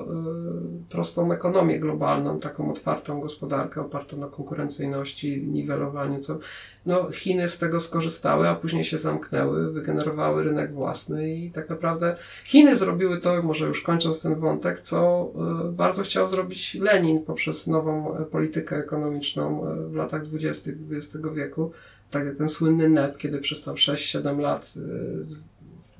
y, 0.85 0.89
prostą 0.89 1.31
ekonomię 1.31 1.79
globalną, 1.79 2.39
taką 2.39 2.71
otwartą 2.71 3.19
gospodarkę 3.19 3.81
opartą 3.81 4.17
na 4.17 4.27
konkurencyjności, 4.27 5.47
niwelowaniu, 5.47 6.19
co 6.19 6.39
no, 6.85 7.11
Chiny 7.11 7.47
z 7.47 7.57
tego 7.57 7.79
skorzystały, 7.79 8.49
a 8.49 8.55
później 8.55 8.83
się 8.83 8.97
zamknęły, 8.97 9.71
wygenerowały 9.71 10.43
rynek 10.43 10.73
własny 10.73 11.35
i 11.35 11.51
tak 11.51 11.69
naprawdę 11.69 12.15
Chiny 12.43 12.75
zrobiły 12.75 13.19
to, 13.19 13.43
może 13.43 13.67
już 13.67 13.81
kończąc 13.81 14.21
ten 14.21 14.35
wątek, 14.35 14.79
co 14.79 15.31
y, 15.64 15.64
bardzo 15.71 16.03
chciał 16.03 16.27
zrobić 16.27 16.75
Lenin 16.75 17.23
poprzez 17.23 17.67
nową 17.67 18.17
e, 18.17 18.25
politykę 18.25 18.75
ekonomiczną 18.75 19.67
e, 19.71 19.89
w 19.89 19.95
latach 19.95 20.25
20. 20.25 20.71
XX 20.91 21.17
wieku. 21.35 21.71
Tak 22.11 22.37
ten 22.37 22.49
słynny 22.49 22.89
NEP, 22.89 23.17
kiedy 23.17 23.39
przez 23.39 23.63
tam 23.63 23.75
6-7 23.75 24.39
lat 24.39 24.73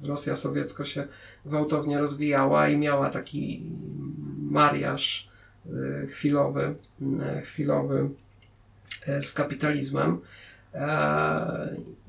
e, 0.04 0.08
Rosja 0.08 0.36
sowiecko 0.36 0.86
się 0.86 1.08
gwałtownie 1.46 2.00
rozwijała 2.00 2.70
i 2.70 2.78
miała 2.78 3.10
taki 3.10 3.64
mariaż 4.42 5.30
chwilowy, 6.10 6.76
chwilowy 7.44 8.10
z 9.22 9.34
kapitalizmem. 9.34 10.22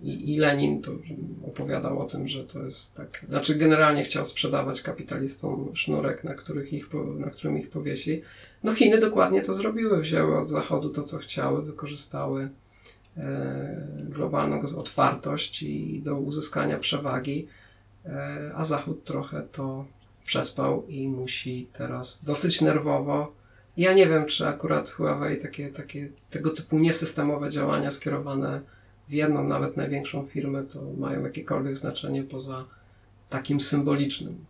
I, 0.02 0.34
I 0.34 0.38
Lenin 0.38 0.82
to 0.82 0.92
opowiadał 1.46 1.98
o 1.98 2.04
tym, 2.04 2.28
że 2.28 2.44
to 2.44 2.62
jest 2.62 2.94
tak. 2.94 3.24
Znaczy, 3.28 3.54
generalnie 3.54 4.02
chciał 4.02 4.24
sprzedawać 4.24 4.82
kapitalistom 4.82 5.70
sznurek, 5.74 6.24
na, 6.24 6.34
których 6.34 6.72
ich, 6.72 6.88
na 7.18 7.30
którym 7.30 7.58
ich 7.58 7.70
powiesi. 7.70 8.22
No, 8.64 8.74
Chiny 8.74 8.98
dokładnie 8.98 9.42
to 9.42 9.54
zrobiły. 9.54 10.00
Wzięły 10.00 10.38
od 10.38 10.48
Zachodu 10.48 10.90
to, 10.90 11.02
co 11.02 11.18
chciały, 11.18 11.62
wykorzystały 11.62 12.48
e, 13.16 13.86
globalną 14.08 14.60
otwartość 14.76 15.62
i 15.62 16.02
do 16.02 16.16
uzyskania 16.16 16.78
przewagi, 16.78 17.48
e, 18.06 18.50
a 18.54 18.64
Zachód 18.64 19.04
trochę 19.04 19.42
to 19.52 19.84
przespał 20.24 20.86
i 20.88 21.08
musi 21.08 21.68
teraz 21.72 22.24
dosyć 22.24 22.60
nerwowo 22.60 23.32
ja 23.76 23.92
nie 23.92 24.06
wiem, 24.06 24.26
czy 24.26 24.46
akurat 24.46 24.90
Huawei 24.90 25.40
takie, 25.40 25.70
takie 25.70 26.08
tego 26.30 26.50
typu 26.50 26.78
niesystemowe 26.78 27.50
działania 27.50 27.90
skierowane 27.90 28.60
w 29.08 29.12
jedną, 29.12 29.44
nawet 29.44 29.76
największą 29.76 30.26
firmę, 30.26 30.62
to 30.62 30.82
mają 30.98 31.24
jakiekolwiek 31.24 31.76
znaczenie 31.76 32.22
poza 32.22 32.64
takim 33.28 33.60
symbolicznym. 33.60 34.44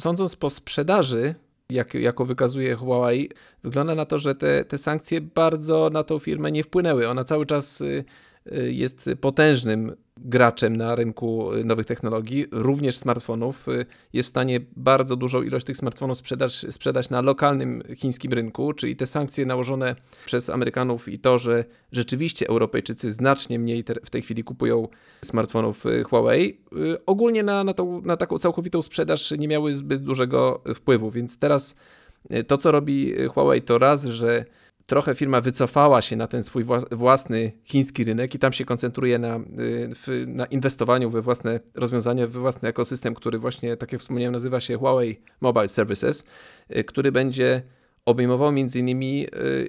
Sądząc 0.00 0.36
po 0.36 0.50
sprzedaży, 0.50 1.34
jak, 1.70 1.94
jako 1.94 2.24
wykazuje 2.24 2.74
Huawei, 2.74 3.30
wygląda 3.62 3.94
na 3.94 4.06
to, 4.06 4.18
że 4.18 4.34
te, 4.34 4.64
te 4.64 4.78
sankcje 4.78 5.20
bardzo 5.20 5.90
na 5.92 6.04
tą 6.04 6.18
firmę 6.18 6.52
nie 6.52 6.64
wpłynęły. 6.64 7.08
Ona 7.08 7.24
cały 7.24 7.46
czas 7.46 7.80
y, 7.80 8.04
jest 8.50 9.10
potężnym 9.20 9.92
graczem 10.24 10.76
na 10.76 10.94
rynku 10.94 11.54
y, 11.54 11.64
nowych 11.64 11.86
technologii, 11.86 12.46
również 12.52 12.96
smartfonów. 12.96 13.68
Y, 13.68 13.86
jest 14.12 14.26
w 14.26 14.30
stanie 14.30 14.60
bardzo 14.76 15.16
dużą 15.16 15.42
ilość 15.42 15.66
tych 15.66 15.76
smartfonów 15.76 16.18
sprzedać, 16.18 16.66
sprzedać 16.70 17.10
na 17.10 17.20
lokalnym 17.20 17.82
chińskim 17.96 18.32
rynku, 18.32 18.72
czyli 18.72 18.96
te 18.96 19.06
sankcje 19.06 19.46
nałożone 19.46 19.94
przez 20.26 20.50
Amerykanów 20.50 21.08
i 21.08 21.18
to, 21.18 21.38
że 21.38 21.64
rzeczywiście 21.92 22.48
Europejczycy 22.48 23.12
znacznie 23.12 23.58
mniej 23.58 23.84
te, 23.84 23.94
w 24.04 24.10
tej 24.10 24.22
chwili 24.22 24.44
kupują 24.44 24.88
smartfonów 25.24 25.86
y, 25.86 26.04
Huawei, 26.04 26.60
ogólnie 27.06 27.42
na, 27.42 27.64
na, 27.64 27.74
tą, 27.74 28.00
na 28.00 28.16
taką 28.16 28.38
całkowitą 28.38 28.82
sprzedaż 28.82 29.30
nie 29.30 29.48
miały 29.48 29.74
zbyt 29.74 30.02
dużego 30.02 30.62
wpływu, 30.74 31.10
więc 31.10 31.38
teraz 31.38 31.74
to, 32.46 32.58
co 32.58 32.70
robi 32.70 33.14
Huawei, 33.28 33.62
to 33.62 33.78
raz, 33.78 34.04
że 34.04 34.44
trochę 34.90 35.14
firma 35.14 35.40
wycofała 35.40 36.02
się 36.02 36.16
na 36.16 36.26
ten 36.26 36.42
swój 36.42 36.64
własny 36.90 37.52
chiński 37.64 38.04
rynek 38.04 38.34
i 38.34 38.38
tam 38.38 38.52
się 38.52 38.64
koncentruje 38.64 39.18
na, 39.18 39.36
y, 40.08 40.26
na 40.26 40.46
inwestowaniu 40.46 41.10
we 41.10 41.22
własne 41.22 41.60
rozwiązania, 41.74 42.26
we 42.26 42.40
własny 42.40 42.68
ekosystem, 42.68 43.14
który 43.14 43.38
właśnie, 43.38 43.76
tak 43.76 43.92
jak 43.92 44.00
wspomniałem, 44.00 44.32
nazywa 44.32 44.60
się 44.60 44.78
Huawei 44.78 45.20
Mobile 45.40 45.68
Services, 45.68 46.24
y, 46.76 46.84
który 46.84 47.12
będzie 47.12 47.62
obejmował 48.06 48.48
m.in. 48.48 49.02
Y, 49.02 49.28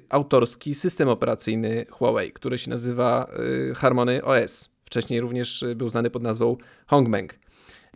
autorski 0.10 0.76
system 0.76 1.10
operacyjny 1.10 1.86
Huawei, 1.92 2.32
który 2.32 2.58
się 2.58 2.70
nazywa 2.70 3.28
Harmony 3.76 4.24
OS. 4.24 4.70
Wcześniej 4.84 5.22
również 5.22 5.66
był 5.76 5.90
znany 5.90 6.10
pod 6.10 6.24
nazwą 6.24 6.58
Hongmeng. 6.88 7.40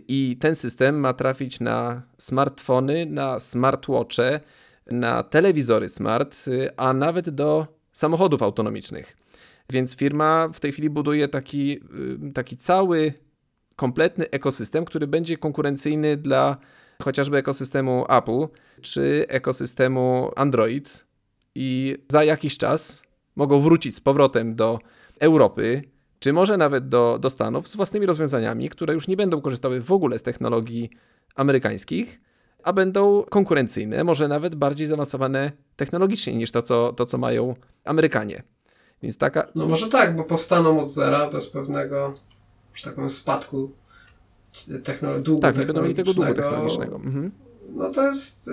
I 0.07 0.37
ten 0.39 0.55
system 0.55 0.99
ma 0.99 1.13
trafić 1.13 1.59
na 1.59 2.01
smartfony, 2.17 3.05
na 3.05 3.39
smartwatche, 3.39 4.39
na 4.91 5.23
telewizory 5.23 5.89
smart, 5.89 6.47
y, 6.47 6.69
a 6.77 6.93
nawet 6.93 7.29
do 7.29 7.67
samochodów 7.91 8.43
autonomicznych. 8.43 9.17
Więc 9.69 9.95
firma 9.95 10.49
w 10.53 10.59
tej 10.59 10.71
chwili 10.71 10.89
buduje 10.89 11.27
taki, 11.27 11.79
y, 12.27 12.31
taki 12.33 12.57
cały 12.57 13.13
kompletny 13.75 14.29
ekosystem, 14.29 14.85
który 14.85 15.07
będzie 15.07 15.37
konkurencyjny 15.37 16.17
dla 16.17 16.57
chociażby 17.03 17.37
ekosystemu 17.37 18.05
Apple 18.09 18.47
czy 18.81 19.25
ekosystemu 19.27 20.31
Android. 20.35 21.05
I 21.55 21.97
za 22.09 22.23
jakiś 22.23 22.57
czas 22.57 23.03
mogą 23.35 23.59
wrócić 23.59 23.95
z 23.95 23.99
powrotem 23.99 24.55
do 24.55 24.79
Europy, 25.19 25.83
czy 26.19 26.33
może 26.33 26.57
nawet 26.57 26.89
do, 26.89 27.19
do 27.21 27.29
Stanów 27.29 27.67
z 27.67 27.75
własnymi 27.75 28.05
rozwiązaniami, 28.05 28.69
które 28.69 28.93
już 28.93 29.07
nie 29.07 29.17
będą 29.17 29.41
korzystały 29.41 29.81
w 29.81 29.91
ogóle 29.91 30.19
z 30.19 30.23
technologii 30.23 30.89
amerykańskich, 31.35 32.21
a 32.65 32.73
będą 32.73 33.23
konkurencyjne, 33.29 34.03
może 34.03 34.27
nawet 34.27 34.55
bardziej 34.55 34.87
zaawansowane 34.87 35.51
technologicznie 35.75 36.35
niż 36.35 36.51
to, 36.51 36.61
co, 36.61 36.93
to, 36.93 37.05
co 37.05 37.17
mają 37.17 37.55
Amerykanie. 37.83 38.43
Więc 39.03 39.17
taka. 39.17 39.47
No 39.55 39.65
może 39.65 39.89
tak, 39.89 40.15
bo 40.15 40.23
powstaną 40.23 40.79
od 40.79 40.89
zera 40.89 41.29
bez 41.29 41.49
pewnego, 41.49 42.13
że 42.73 42.83
tak 42.83 42.95
powiem, 42.95 43.09
spadku 43.09 43.71
technologii. 44.83 45.39
Tak, 45.39 45.57
nie 45.57 45.65
będą 45.65 45.81
mieli 45.81 45.95
tego 45.95 46.13
długu 46.13 46.33
technologicznego. 46.33 46.95
Mhm. 46.95 47.31
No 47.69 47.89
to 47.89 48.07
jest, 48.07 48.47
y, 48.47 48.51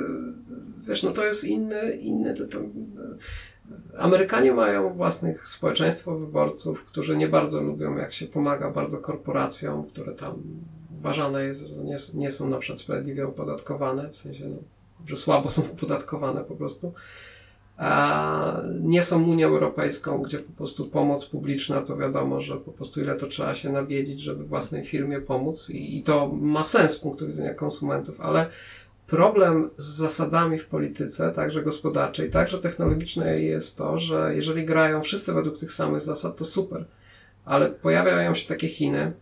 wiesz, 0.89 1.03
no 1.03 1.11
to 1.11 1.25
jest 1.25 1.45
inny, 1.45 1.93
inny 1.93 2.35
to, 2.35 2.47
to, 2.47 2.59
Amerykanie 3.99 4.53
mają 4.53 4.93
własnych 4.93 5.47
społeczeństwo 5.47 6.19
wyborców, 6.19 6.85
którzy 6.85 7.17
nie 7.17 7.29
bardzo 7.29 7.63
lubią, 7.63 7.97
jak 7.97 8.13
się 8.13 8.27
pomaga 8.27 8.71
bardzo 8.71 8.99
korporacjom, 8.99 9.85
które 9.85 10.13
tam 10.13 10.43
uważane 11.03 11.45
jest, 11.45 11.67
że 11.67 11.77
nie, 11.77 11.97
nie 12.15 12.31
są 12.31 12.51
na 12.51 12.59
przykład 12.59 12.79
sprawiedliwie 12.79 13.27
opodatkowane, 13.27 14.09
w 14.09 14.17
sensie, 14.17 14.49
no, 14.49 14.57
że 15.07 15.17
słabo 15.17 15.49
są 15.49 15.63
opodatkowane 15.77 16.45
po 16.45 16.55
prostu. 16.55 16.93
A 17.77 18.63
nie 18.81 19.03
są 19.03 19.25
Unią 19.25 19.49
Europejską, 19.49 20.23
gdzie 20.23 20.39
po 20.39 20.53
prostu 20.53 20.85
pomoc 20.85 21.27
publiczna 21.27 21.83
to 21.83 21.97
wiadomo, 21.97 22.41
że 22.41 22.57
po 22.57 22.73
prostu 22.73 23.01
ile 23.01 23.17
to 23.17 23.27
trzeba 23.27 23.55
się 23.55 23.73
nawiedzić, 23.73 24.21
żeby 24.21 24.45
własnej 24.45 24.85
firmie 24.85 25.21
pomóc 25.21 25.71
i, 25.71 25.99
i 25.99 26.03
to 26.03 26.29
ma 26.29 26.65
sens 26.65 26.93
z 26.93 26.99
punktu 26.99 27.27
widzenia 27.27 27.55
konsumentów, 27.55 28.21
ale 28.21 28.47
problem 29.07 29.71
z 29.77 29.85
zasadami 29.85 30.59
w 30.59 30.67
polityce, 30.67 31.33
także 31.33 31.63
gospodarczej, 31.63 32.31
także 32.31 32.59
technologicznej 32.59 33.47
jest 33.47 33.79
to, 33.79 33.99
że 33.99 34.35
jeżeli 34.35 34.65
grają 34.65 35.03
wszyscy 35.03 35.33
według 35.33 35.59
tych 35.59 35.73
samych 35.73 36.01
zasad, 36.01 36.37
to 36.37 36.45
super, 36.45 36.85
ale 37.45 37.71
pojawiają 37.71 38.35
się 38.35 38.49
takie 38.49 38.69
Chiny, 38.69 39.13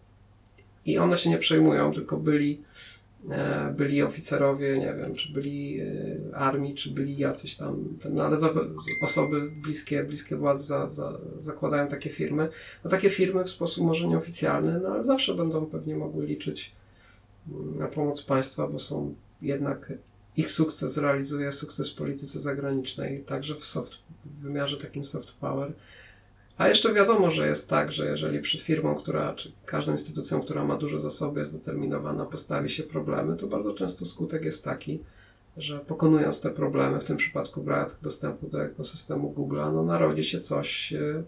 i 0.85 0.99
one 0.99 1.17
się 1.17 1.31
nie 1.31 1.39
przejmują, 1.39 1.93
tylko 1.93 2.17
byli, 2.17 2.63
e, 3.31 3.75
byli 3.77 4.03
oficerowie, 4.03 4.79
nie 4.79 4.95
wiem, 4.95 5.15
czy 5.15 5.33
byli 5.33 5.81
e, 5.81 6.37
armii, 6.37 6.75
czy 6.75 6.91
byli 6.91 7.19
jacyś 7.19 7.57
tam, 7.57 7.99
no 8.11 8.25
ale 8.25 8.37
osoby 9.03 9.51
bliskie, 9.51 10.05
bliskie 10.05 10.37
władzy 10.37 10.67
za, 10.67 10.89
za, 10.89 11.19
zakładają 11.39 11.89
takie 11.89 12.11
firmy. 12.11 12.49
No 12.85 12.91
takie 12.91 13.11
firmy 13.11 13.45
w 13.45 13.51
sposób 13.51 13.85
może 13.85 14.09
nieoficjalny, 14.09 14.81
no 14.81 14.89
ale 14.89 15.05
zawsze 15.05 15.35
będą 15.35 15.67
pewnie 15.67 15.97
mogły 15.97 16.27
liczyć 16.27 16.73
mm, 17.53 17.79
na 17.79 17.87
pomoc 17.87 18.23
państwa, 18.23 18.67
bo 18.67 18.79
są 18.79 19.15
jednak 19.43 19.93
ich 20.37 20.51
sukces 20.51 20.97
realizuje 20.97 21.53
sukces 21.53 21.91
w 21.91 21.95
polityce 21.95 22.41
zagranicznej, 22.41 23.21
także 23.21 23.55
w, 23.55 23.65
soft, 23.65 23.93
w 24.25 24.43
wymiarze 24.43 24.77
takim 24.77 25.05
soft 25.05 25.33
power. 25.33 25.73
A 26.61 26.69
jeszcze 26.69 26.95
wiadomo, 26.95 27.31
że 27.31 27.47
jest 27.47 27.71
tak, 27.71 27.93
że 27.93 28.07
jeżeli 28.07 28.41
przed 28.41 28.61
firmą, 28.61 28.95
która, 28.95 29.35
czy 29.35 29.53
każdą 29.67 29.93
instytucją, 29.93 30.41
która 30.41 30.65
ma 30.65 30.77
duże 30.77 31.01
zasoby, 31.01 31.41
jest 31.41 31.53
zdeterminowana, 31.53 32.27
postawi 32.27 32.71
się 32.71 32.83
problemy, 32.83 33.37
to 33.37 33.47
bardzo 33.47 33.75
często 33.75 34.05
skutek 34.05 34.45
jest 34.45 34.65
taki, 34.65 35.01
że 35.57 35.79
pokonując 35.79 36.41
te 36.41 36.51
problemy, 36.51 37.01
w 37.01 37.05
tym 37.05 37.17
przypadku 37.17 37.63
brak 37.63 37.97
dostępu 38.03 38.49
do 38.49 38.65
ekosystemu 38.65 39.35
Google'a, 39.37 39.75
no 39.75 39.83
narodzi 39.83 40.25
się 40.25 40.41
coś 40.41 40.93
e, 40.93 41.23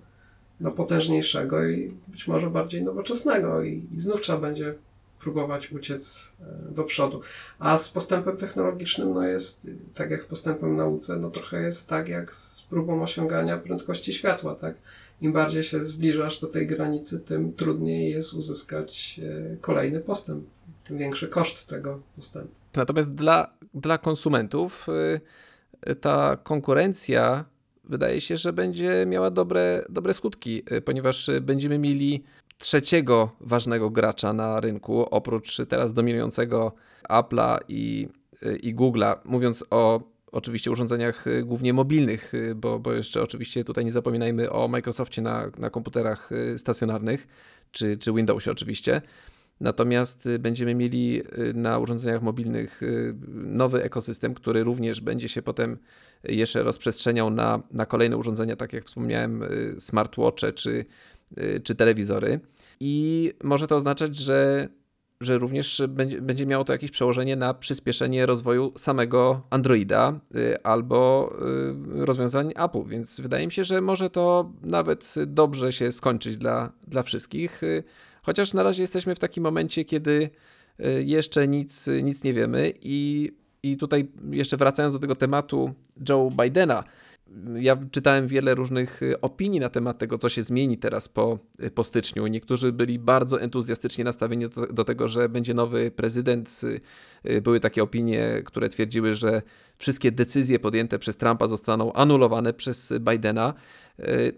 no, 0.60 0.70
potężniejszego 0.70 1.66
i 1.66 1.92
być 2.08 2.28
może 2.28 2.50
bardziej 2.50 2.84
nowoczesnego 2.84 3.62
i, 3.62 3.88
i 3.92 4.00
znów 4.00 4.20
trzeba 4.20 4.38
będzie 4.38 4.74
próbować 5.20 5.72
uciec 5.72 6.32
e, 6.40 6.74
do 6.74 6.84
przodu. 6.84 7.20
A 7.58 7.78
z 7.78 7.88
postępem 7.88 8.36
technologicznym, 8.36 9.14
no 9.14 9.22
jest, 9.22 9.66
tak 9.94 10.10
jak 10.10 10.22
z 10.22 10.26
postępem 10.26 10.76
nauce, 10.76 11.16
no 11.16 11.30
trochę 11.30 11.62
jest 11.62 11.88
tak 11.88 12.08
jak 12.08 12.34
z 12.34 12.62
próbą 12.62 13.02
osiągania 13.02 13.58
prędkości 13.58 14.12
światła, 14.12 14.54
tak? 14.54 14.74
Im 15.22 15.32
bardziej 15.32 15.62
się 15.62 15.86
zbliżasz 15.86 16.40
do 16.40 16.46
tej 16.46 16.66
granicy, 16.66 17.20
tym 17.20 17.52
trudniej 17.52 18.10
jest 18.10 18.34
uzyskać 18.34 19.20
e, 19.22 19.56
kolejny 19.56 20.00
postęp, 20.00 20.44
tym 20.84 20.98
większy 20.98 21.28
koszt 21.28 21.68
tego 21.68 22.02
postępu. 22.16 22.54
Natomiast 22.76 23.14
dla, 23.14 23.54
dla 23.74 23.98
konsumentów 23.98 24.86
y, 25.88 25.94
ta 25.94 26.36
konkurencja 26.42 27.44
wydaje 27.84 28.20
się, 28.20 28.36
że 28.36 28.52
będzie 28.52 29.04
miała 29.06 29.30
dobre, 29.30 29.84
dobre 29.88 30.14
skutki, 30.14 30.62
y, 30.72 30.80
ponieważ 30.80 31.30
będziemy 31.40 31.78
mieli 31.78 32.24
trzeciego 32.58 33.30
ważnego 33.40 33.90
gracza 33.90 34.32
na 34.32 34.60
rynku, 34.60 35.02
oprócz 35.10 35.56
teraz 35.68 35.92
dominującego 35.92 36.72
Apple'a 37.08 37.58
i, 37.68 38.08
i 38.62 38.74
Google'a. 38.74 39.16
Mówiąc 39.24 39.64
o 39.70 40.11
oczywiście 40.32 40.70
urządzeniach 40.70 41.26
y, 41.26 41.42
głównie 41.44 41.72
mobilnych, 41.72 42.34
y, 42.34 42.54
bo, 42.54 42.78
bo 42.78 42.92
jeszcze 42.92 43.22
oczywiście 43.22 43.64
tutaj 43.64 43.84
nie 43.84 43.92
zapominajmy 43.92 44.50
o 44.50 44.68
Microsoftie 44.68 45.22
na, 45.22 45.50
na 45.58 45.70
komputerach 45.70 46.32
y, 46.32 46.58
stacjonarnych, 46.58 47.26
czy, 47.70 47.96
czy 47.96 48.12
Windowsie 48.12 48.50
oczywiście. 48.50 49.02
Natomiast 49.60 50.28
będziemy 50.38 50.74
mieli 50.74 51.22
na 51.54 51.78
urządzeniach 51.78 52.22
mobilnych 52.22 52.80
nowy 53.32 53.82
ekosystem, 53.82 54.34
który 54.34 54.64
również 54.64 55.00
będzie 55.00 55.28
się 55.28 55.42
potem 55.42 55.78
jeszcze 56.24 56.62
rozprzestrzeniał 56.62 57.30
na, 57.30 57.62
na 57.70 57.86
kolejne 57.86 58.16
urządzenia, 58.16 58.56
tak 58.56 58.72
jak 58.72 58.84
wspomniałem, 58.84 59.42
smartwatche 59.78 60.52
czy, 60.52 60.84
czy 61.64 61.74
telewizory. 61.74 62.40
I 62.80 63.32
może 63.42 63.66
to 63.66 63.76
oznaczać, 63.76 64.16
że 64.16 64.68
że 65.24 65.38
również 65.38 65.82
będzie, 66.20 66.46
miało 66.46 66.64
to 66.64 66.72
jakieś 66.72 66.90
przełożenie 66.90 67.36
na 67.36 67.54
przyspieszenie 67.54 68.26
rozwoju 68.26 68.72
samego 68.76 69.42
Androida 69.50 70.20
y, 70.36 70.62
albo 70.62 71.32
y, 72.02 72.06
rozwiązań 72.06 72.52
Apple, 72.56 72.84
więc 72.86 73.20
wydaje 73.20 73.46
mi 73.46 73.52
się, 73.52 73.64
że 73.64 73.80
może 73.80 74.10
to 74.10 74.52
nawet 74.62 75.14
dobrze 75.26 75.72
się 75.72 75.92
skończyć 75.92 76.36
dla, 76.36 76.72
dla 76.86 77.02
wszystkich, 77.02 77.62
y, 77.62 77.84
chociaż 78.22 78.54
na 78.54 78.62
razie 78.62 78.82
jesteśmy 78.82 79.14
w 79.14 79.18
takim 79.18 79.42
momencie, 79.42 79.84
kiedy 79.84 80.30
jeszcze 81.04 81.48
nic, 81.48 81.90
nic 82.02 82.24
nie 82.24 82.34
wiemy. 82.34 82.72
I, 82.82 83.32
i 83.62 83.76
tutaj 83.76 84.08
jeszcze 84.30 84.56
wracając 84.56 84.94
do 84.94 85.00
tego 85.00 85.16
tematu 85.16 85.74
Joe 86.08 86.30
Bidena, 86.42 86.84
ja 87.54 87.76
czytałem 87.90 88.26
wiele 88.26 88.54
różnych 88.54 89.02
y, 89.02 89.20
opinii 89.20 89.60
na 89.60 89.68
temat 89.68 89.98
tego, 89.98 90.18
co 90.18 90.28
się 90.28 90.42
zmieni 90.42 90.78
teraz 90.78 91.08
po, 91.08 91.38
y, 91.62 91.70
po 91.70 91.84
styczniu. 91.84 92.26
Niektórzy 92.26 92.72
byli 92.72 92.98
bardzo 92.98 93.40
entuzjastycznie 93.40 94.04
nastawieni 94.04 94.48
do, 94.48 94.66
do, 94.66 94.84
tego, 94.84 95.08
że 95.08 95.28
będzie 95.28 95.54
nowy 95.54 95.90
prezydent. 95.90 96.60
Y, 97.26 97.40
były 97.42 97.60
takie 97.60 97.82
opinie, 97.82 98.42
które 98.44 98.68
twierdziły, 98.68 99.16
że 99.16 99.42
wszystkie 99.76 100.12
decyzje 100.12 100.58
podjęte 100.58 100.98
przez 100.98 101.16
Trumpa 101.16 101.48
zostaną 101.48 101.92
anulowane 101.92 102.52
przez 102.52 102.92
Bidena. 103.00 103.54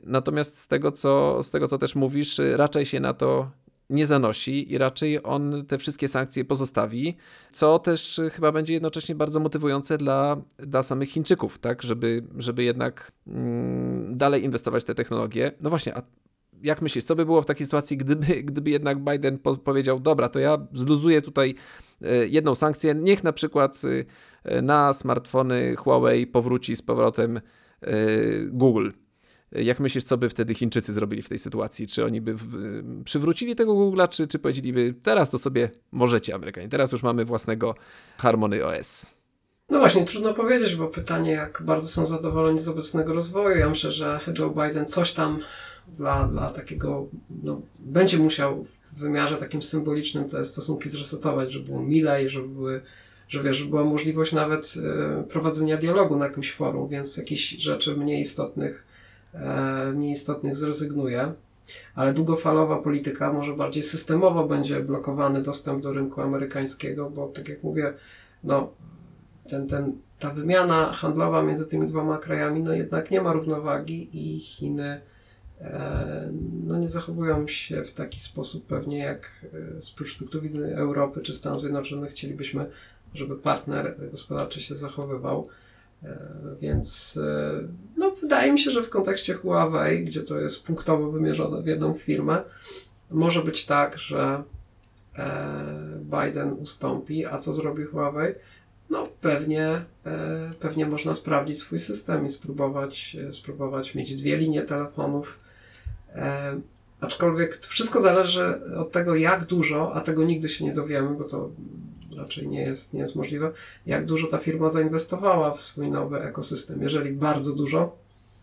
Natomiast 0.04 0.58
z 0.58 0.68
tego, 0.68 0.92
co, 0.92 1.42
z 1.42 1.50
tego, 1.50 1.68
co 1.68 1.78
też 1.78 1.94
mówisz, 1.94 2.40
raczej 2.56 2.86
się 2.86 3.00
na 3.00 3.14
to 3.14 3.50
nie 3.90 4.06
zanosi 4.06 4.72
i 4.72 4.78
raczej 4.78 5.20
on 5.22 5.66
te 5.66 5.78
wszystkie 5.78 6.08
sankcje 6.08 6.44
pozostawi, 6.44 7.16
co 7.52 7.78
też 7.78 8.20
chyba 8.32 8.52
będzie 8.52 8.72
jednocześnie 8.72 9.14
bardzo 9.14 9.40
motywujące 9.40 9.98
dla, 9.98 10.36
dla 10.58 10.82
samych 10.82 11.10
Chińczyków, 11.10 11.58
tak, 11.58 11.82
żeby, 11.82 12.24
żeby 12.36 12.64
jednak 12.64 13.12
mm, 13.26 14.16
dalej 14.16 14.44
inwestować 14.44 14.82
w 14.82 14.86
te 14.86 14.94
technologie. 14.94 15.52
No 15.60 15.70
właśnie, 15.70 15.96
a 15.96 16.02
jak 16.62 16.82
myślisz, 16.82 17.04
co 17.04 17.14
by 17.14 17.24
było 17.24 17.42
w 17.42 17.46
takiej 17.46 17.66
sytuacji, 17.66 17.96
gdyby, 17.96 18.26
gdyby 18.42 18.70
jednak 18.70 18.98
Biden 18.98 19.38
powiedział, 19.64 20.00
dobra, 20.00 20.28
to 20.28 20.38
ja 20.38 20.58
zluzuję 20.72 21.22
tutaj 21.22 21.54
e, 22.02 22.26
jedną 22.26 22.54
sankcję, 22.54 22.94
niech 22.94 23.24
na 23.24 23.32
przykład 23.32 23.82
e, 24.44 24.62
na 24.62 24.92
smartfony 24.92 25.76
Huawei 25.76 26.26
powróci 26.26 26.76
z 26.76 26.82
powrotem 26.82 27.36
e, 27.36 27.92
Google. 28.46 28.90
Jak 29.52 29.80
myślisz, 29.80 30.04
co 30.04 30.18
by 30.18 30.28
wtedy 30.28 30.54
Chińczycy 30.54 30.92
zrobili 30.92 31.22
w 31.22 31.28
tej 31.28 31.38
sytuacji? 31.38 31.86
Czy 31.86 32.04
oni 32.04 32.20
by 32.20 32.34
przywrócili 33.04 33.56
tego 33.56 33.72
Google'a, 33.72 34.08
czy, 34.08 34.26
czy 34.26 34.38
powiedzieliby, 34.38 34.94
teraz 35.02 35.30
to 35.30 35.38
sobie 35.38 35.70
możecie 35.92 36.34
Amerykanie, 36.34 36.68
teraz 36.68 36.92
już 36.92 37.02
mamy 37.02 37.24
własnego 37.24 37.74
Harmony 38.18 38.64
OS? 38.64 39.10
No 39.68 39.78
właśnie, 39.78 40.04
trudno 40.04 40.34
powiedzieć, 40.34 40.76
bo 40.76 40.88
pytanie, 40.88 41.32
jak 41.32 41.62
bardzo 41.66 41.88
są 41.88 42.06
zadowoleni 42.06 42.58
z 42.58 42.68
obecnego 42.68 43.14
rozwoju. 43.14 43.58
Ja 43.58 43.68
myślę, 43.68 43.90
że 43.90 44.20
Joe 44.38 44.50
Biden 44.50 44.86
coś 44.86 45.12
tam 45.12 45.38
dla, 45.88 46.28
dla 46.28 46.50
takiego, 46.50 47.06
no, 47.44 47.60
będzie 47.78 48.18
musiał 48.18 48.66
w 48.92 48.98
wymiarze 48.98 49.36
takim 49.36 49.62
symbolicznym 49.62 50.28
te 50.28 50.44
stosunki 50.44 50.88
zresetować, 50.88 51.52
żeby 51.52 51.66
było 51.66 51.82
milej, 51.82 52.30
żeby 52.30 52.48
były 52.48 52.80
że 53.28 53.42
wiesz, 53.42 53.56
że 53.56 53.64
była 53.64 53.84
możliwość 53.84 54.32
nawet 54.32 54.74
y, 54.76 55.28
prowadzenia 55.28 55.76
dialogu 55.76 56.16
na 56.16 56.26
jakimś 56.26 56.52
forum, 56.52 56.88
więc 56.88 57.16
jakichś 57.16 57.50
rzeczy 57.50 57.96
mniej 57.96 58.20
istotnych, 58.20 58.86
e, 59.34 59.92
mniej 59.92 60.12
istotnych 60.12 60.56
zrezygnuje. 60.56 61.32
Ale 61.94 62.14
długofalowa 62.14 62.78
polityka, 62.78 63.32
może 63.32 63.52
bardziej 63.52 63.82
systemowo 63.82 64.48
będzie 64.48 64.80
blokowany 64.80 65.42
dostęp 65.42 65.82
do 65.82 65.92
rynku 65.92 66.20
amerykańskiego, 66.20 67.10
bo 67.10 67.28
tak 67.28 67.48
jak 67.48 67.62
mówię, 67.62 67.94
no, 68.44 68.70
ten, 69.48 69.68
ten, 69.68 69.92
ta 70.18 70.30
wymiana 70.30 70.92
handlowa 70.92 71.42
między 71.42 71.66
tymi 71.66 71.86
dwoma 71.86 72.18
krajami, 72.18 72.62
no 72.62 72.72
jednak 72.72 73.10
nie 73.10 73.20
ma 73.20 73.32
równowagi 73.32 74.08
i 74.12 74.38
Chiny 74.38 75.00
E, 75.60 76.30
no 76.66 76.78
nie 76.78 76.88
zachowują 76.88 77.46
się 77.46 77.82
w 77.82 77.94
taki 77.94 78.20
sposób 78.20 78.66
pewnie 78.66 78.98
jak 78.98 79.46
e, 79.76 79.80
z 79.80 79.90
perspektywy 79.90 80.76
Europy 80.76 81.20
czy 81.20 81.32
Stanów 81.32 81.60
Zjednoczonych 81.60 82.10
chcielibyśmy, 82.10 82.66
żeby 83.14 83.36
partner 83.36 83.96
gospodarczy 84.10 84.60
się 84.60 84.76
zachowywał. 84.76 85.48
E, 86.04 86.18
więc 86.60 87.18
no, 87.96 88.10
wydaje 88.10 88.52
mi 88.52 88.58
się, 88.58 88.70
że 88.70 88.82
w 88.82 88.88
kontekście 88.88 89.34
Huawei, 89.34 90.04
gdzie 90.04 90.22
to 90.22 90.40
jest 90.40 90.64
punktowo 90.64 91.10
wymierzone 91.10 91.62
w 91.62 91.66
jedną 91.66 91.94
firmę, 91.94 92.42
może 93.10 93.42
być 93.42 93.66
tak, 93.66 93.98
że 93.98 94.42
Biden 96.00 96.52
ustąpi, 96.52 97.26
a 97.26 97.38
co 97.38 97.52
zrobi 97.52 97.84
Huawei? 97.84 98.34
No 98.90 99.08
pewnie, 99.20 99.84
pewnie 100.60 100.86
można 100.86 101.14
sprawdzić 101.14 101.58
swój 101.58 101.78
system 101.78 102.24
i 102.24 102.28
spróbować, 102.28 103.16
spróbować 103.30 103.94
mieć 103.94 104.16
dwie 104.16 104.36
linie 104.36 104.62
telefonów, 104.62 105.38
E, 106.14 106.60
aczkolwiek 107.00 107.58
wszystko 107.66 108.00
zależy 108.00 108.60
od 108.76 108.92
tego, 108.92 109.14
jak 109.14 109.44
dużo, 109.44 109.94
a 109.94 110.00
tego 110.00 110.24
nigdy 110.24 110.48
się 110.48 110.64
nie 110.64 110.74
dowiemy, 110.74 111.14
bo 111.14 111.24
to 111.24 111.50
raczej 112.16 112.48
nie 112.48 112.60
jest, 112.60 112.94
nie 112.94 113.00
jest 113.00 113.16
możliwe, 113.16 113.52
jak 113.86 114.06
dużo 114.06 114.26
ta 114.26 114.38
firma 114.38 114.68
zainwestowała 114.68 115.52
w 115.52 115.60
swój 115.60 115.90
nowy 115.90 116.22
ekosystem. 116.22 116.82
Jeżeli 116.82 117.12
bardzo 117.12 117.52
dużo, 117.52 117.96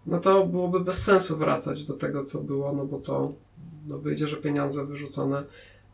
no 0.05 0.19
to 0.19 0.45
byłoby 0.45 0.79
bez 0.79 1.03
sensu 1.03 1.37
wracać 1.37 1.85
do 1.85 1.93
tego, 1.93 2.23
co 2.23 2.41
było, 2.41 2.73
no 2.73 2.85
bo 2.85 2.99
to 2.99 3.33
no 3.87 3.97
wyjdzie, 3.97 4.27
że 4.27 4.37
pieniądze 4.37 4.85
wyrzucone 4.85 5.43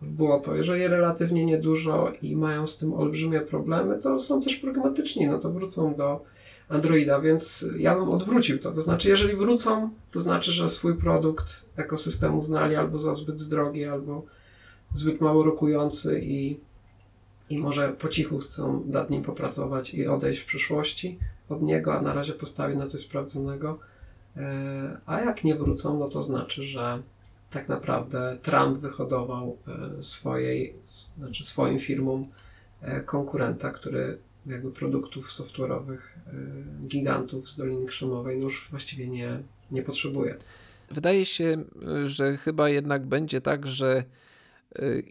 w 0.01 0.07
błoto. 0.09 0.55
Jeżeli 0.55 0.87
relatywnie 0.87 1.45
niedużo 1.45 2.11
i 2.21 2.35
mają 2.35 2.67
z 2.67 2.77
tym 2.77 2.93
olbrzymie 2.93 3.41
problemy, 3.41 3.97
to 3.97 4.19
są 4.19 4.41
też 4.41 4.55
pragmatyczni, 4.55 5.27
no 5.27 5.39
to 5.39 5.51
wrócą 5.51 5.95
do 5.95 6.23
Androida, 6.69 7.19
więc 7.19 7.65
ja 7.77 7.95
bym 7.95 8.09
odwrócił 8.09 8.59
to. 8.59 8.71
To 8.71 8.81
znaczy, 8.81 9.09
jeżeli 9.09 9.35
wrócą, 9.35 9.89
to 10.11 10.19
znaczy, 10.19 10.51
że 10.51 10.69
swój 10.69 10.97
produkt 10.97 11.65
ekosystemu 11.75 12.41
znali 12.41 12.75
albo 12.75 12.99
za 12.99 13.13
zbyt 13.13 13.43
drogi, 13.43 13.85
albo 13.85 14.25
zbyt 14.93 15.21
mało 15.21 15.43
rokujący 15.43 16.19
i, 16.23 16.59
i 17.49 17.57
może 17.57 17.89
po 17.89 18.07
cichu 18.07 18.37
chcą 18.37 18.83
nad 18.85 19.09
nim 19.09 19.23
popracować 19.23 19.93
i 19.93 20.07
odejść 20.07 20.39
w 20.39 20.45
przyszłości 20.45 21.19
od 21.49 21.61
niego, 21.61 21.93
a 21.93 22.01
na 22.01 22.13
razie 22.13 22.33
postawić 22.33 22.77
na 22.77 22.87
coś 22.87 23.01
sprawdzonego. 23.01 23.79
E, 24.37 24.97
a 25.05 25.21
jak 25.21 25.43
nie 25.43 25.55
wrócą, 25.55 25.99
no 25.99 26.09
to 26.09 26.21
znaczy, 26.21 26.63
że 26.63 27.01
tak 27.49 27.69
naprawdę 27.69 28.37
Trump 28.41 28.79
wyhodował 28.79 29.57
e, 29.67 30.03
swojej, 30.03 30.75
znaczy 31.17 31.45
swoim 31.45 31.79
firmom 31.79 32.27
e, 32.81 33.01
konkurenta, 33.01 33.71
który 33.71 34.17
jakby 34.45 34.71
produktów 34.71 35.29
software'owych 35.29 35.99
gigantów 36.87 37.49
z 37.49 37.57
Doliny 37.57 37.85
Krzemowej 37.85 38.37
no 38.37 38.43
już 38.43 38.67
właściwie 38.69 39.07
nie, 39.07 39.39
nie 39.71 39.81
potrzebuje. 39.81 40.37
Wydaje 40.91 41.25
się, 41.25 41.63
że 42.05 42.37
chyba 42.37 42.69
jednak 42.69 43.05
będzie 43.05 43.41
tak, 43.41 43.67
że 43.67 44.03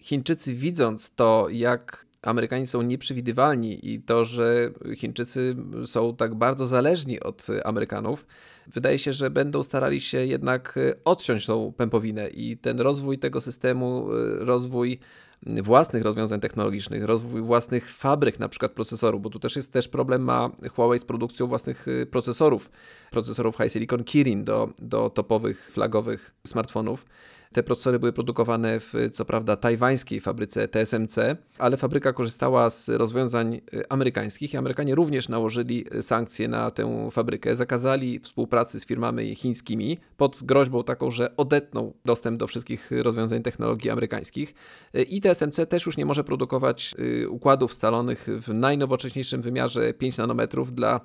Chińczycy 0.01 0.55
widząc 0.55 1.11
to, 1.11 1.47
jak 1.51 2.07
Amerykanie 2.27 2.67
są 2.67 2.83
nieprzewidywalni 2.83 3.93
i 3.93 4.01
to, 4.03 4.25
że 4.25 4.71
Chińczycy 4.97 5.57
są 5.87 6.17
tak 6.17 6.35
bardzo 6.35 6.67
zależni 6.67 7.21
od 7.21 7.47
Amerykanów, 7.65 8.27
wydaje 8.67 8.99
się, 8.99 9.13
że 9.13 9.31
będą 9.31 9.63
starali 9.63 10.01
się 10.01 10.27
jednak 10.27 10.79
odciąć 11.05 11.47
tą 11.47 11.73
pępowinę 11.73 12.29
i 12.29 12.57
ten 12.57 12.81
rozwój 12.81 13.19
tego 13.19 13.41
systemu, 13.41 14.07
rozwój 14.39 14.99
własnych 15.43 16.03
rozwiązań 16.03 16.41
technologicznych, 16.41 17.05
rozwój 17.05 17.43
własnych 17.43 17.91
fabryk, 17.91 18.39
na 18.39 18.49
przykład 18.49 18.73
procesorów, 18.73 19.23
bo 19.23 19.31
tu 19.31 19.39
też 19.39 19.57
jest 19.57 19.73
też 19.73 19.89
problem 19.89 20.23
ma 20.23 20.51
Huawei 20.75 20.99
z 20.99 21.05
produkcją 21.05 21.47
własnych 21.47 21.89
y, 21.89 22.07
procesorów, 22.07 22.71
procesorów 23.11 23.57
High 23.57 23.73
Silicon 23.73 24.05
Kirin 24.05 24.45
do, 24.45 24.69
do 24.79 25.11
topowych, 25.11 25.71
flagowych 25.73 26.35
smartfonów. 26.47 27.07
Te 27.53 27.63
procesory 27.63 27.99
były 27.99 28.13
produkowane 28.13 28.81
w 28.81 28.93
co 29.13 29.25
prawda 29.25 29.57
tajwańskiej 29.57 30.21
fabryce 30.21 30.69
TSMC, 30.69 31.19
ale 31.59 31.77
fabryka 31.77 32.13
korzystała 32.13 32.71
z 32.71 32.89
rozwiązań 32.89 33.55
y, 33.75 33.89
amerykańskich 33.89 34.55
i 34.55 34.57
Amerykanie 34.57 34.95
również 34.95 35.29
nałożyli 35.29 35.85
y, 35.95 36.03
sankcje 36.03 36.49
na 36.49 36.71
tę 36.71 37.09
fabrykę, 37.11 37.57
zakazali 37.57 38.21
współpracy 38.21 38.81
z 38.81 38.87
firmami 38.87 39.35
chińskimi 39.35 39.99
pod 40.17 40.43
groźbą 40.43 40.85
taką, 40.85 41.11
że 41.11 41.37
odetną 41.37 41.93
dostęp 42.05 42.39
do 42.39 42.47
wszystkich 42.47 42.91
rozwiązań 42.91 43.43
technologii 43.43 43.91
amerykańskich. 43.91 44.55
Y, 44.97 45.03
i 45.03 45.21
TSMC 45.21 45.67
też 45.69 45.87
już 45.87 45.97
nie 45.97 46.07
może 46.07 46.25
produkować 46.25 46.95
układów 47.29 47.75
scalonych 47.75 48.27
w 48.43 48.55
najnowocześniejszym 48.55 49.43
wymiarze 49.43 49.95
5 49.95 50.19
nanometrów 50.19 50.73
dla 50.73 51.01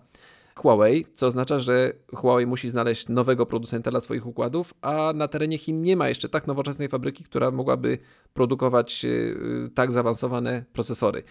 Huawei, 0.56 1.06
co 1.14 1.28
oznacza, 1.28 1.60
że 1.60 1.94
Huawei 2.16 2.46
musi 2.46 2.70
znaleźć 2.70 3.10
nowego 3.10 3.46
producenta 3.46 3.92
dla 3.92 4.02
swoich 4.02 4.28
układów, 4.28 4.74
a 4.82 5.14
na 5.16 5.28
terenie 5.28 5.58
Chin 5.58 5.82
nie 5.82 5.96
ma 5.96 6.10
jeszcze 6.10 6.30
tak 6.30 6.48
nowoczesnej 6.48 6.88
fabryki, 6.88 7.24
która 7.24 7.52
mogłaby 7.52 7.98
produkować 8.34 9.06
y, 9.06 9.70
tak 9.76 9.92
zaawansowane 9.92 10.64
procesory. 10.74 11.24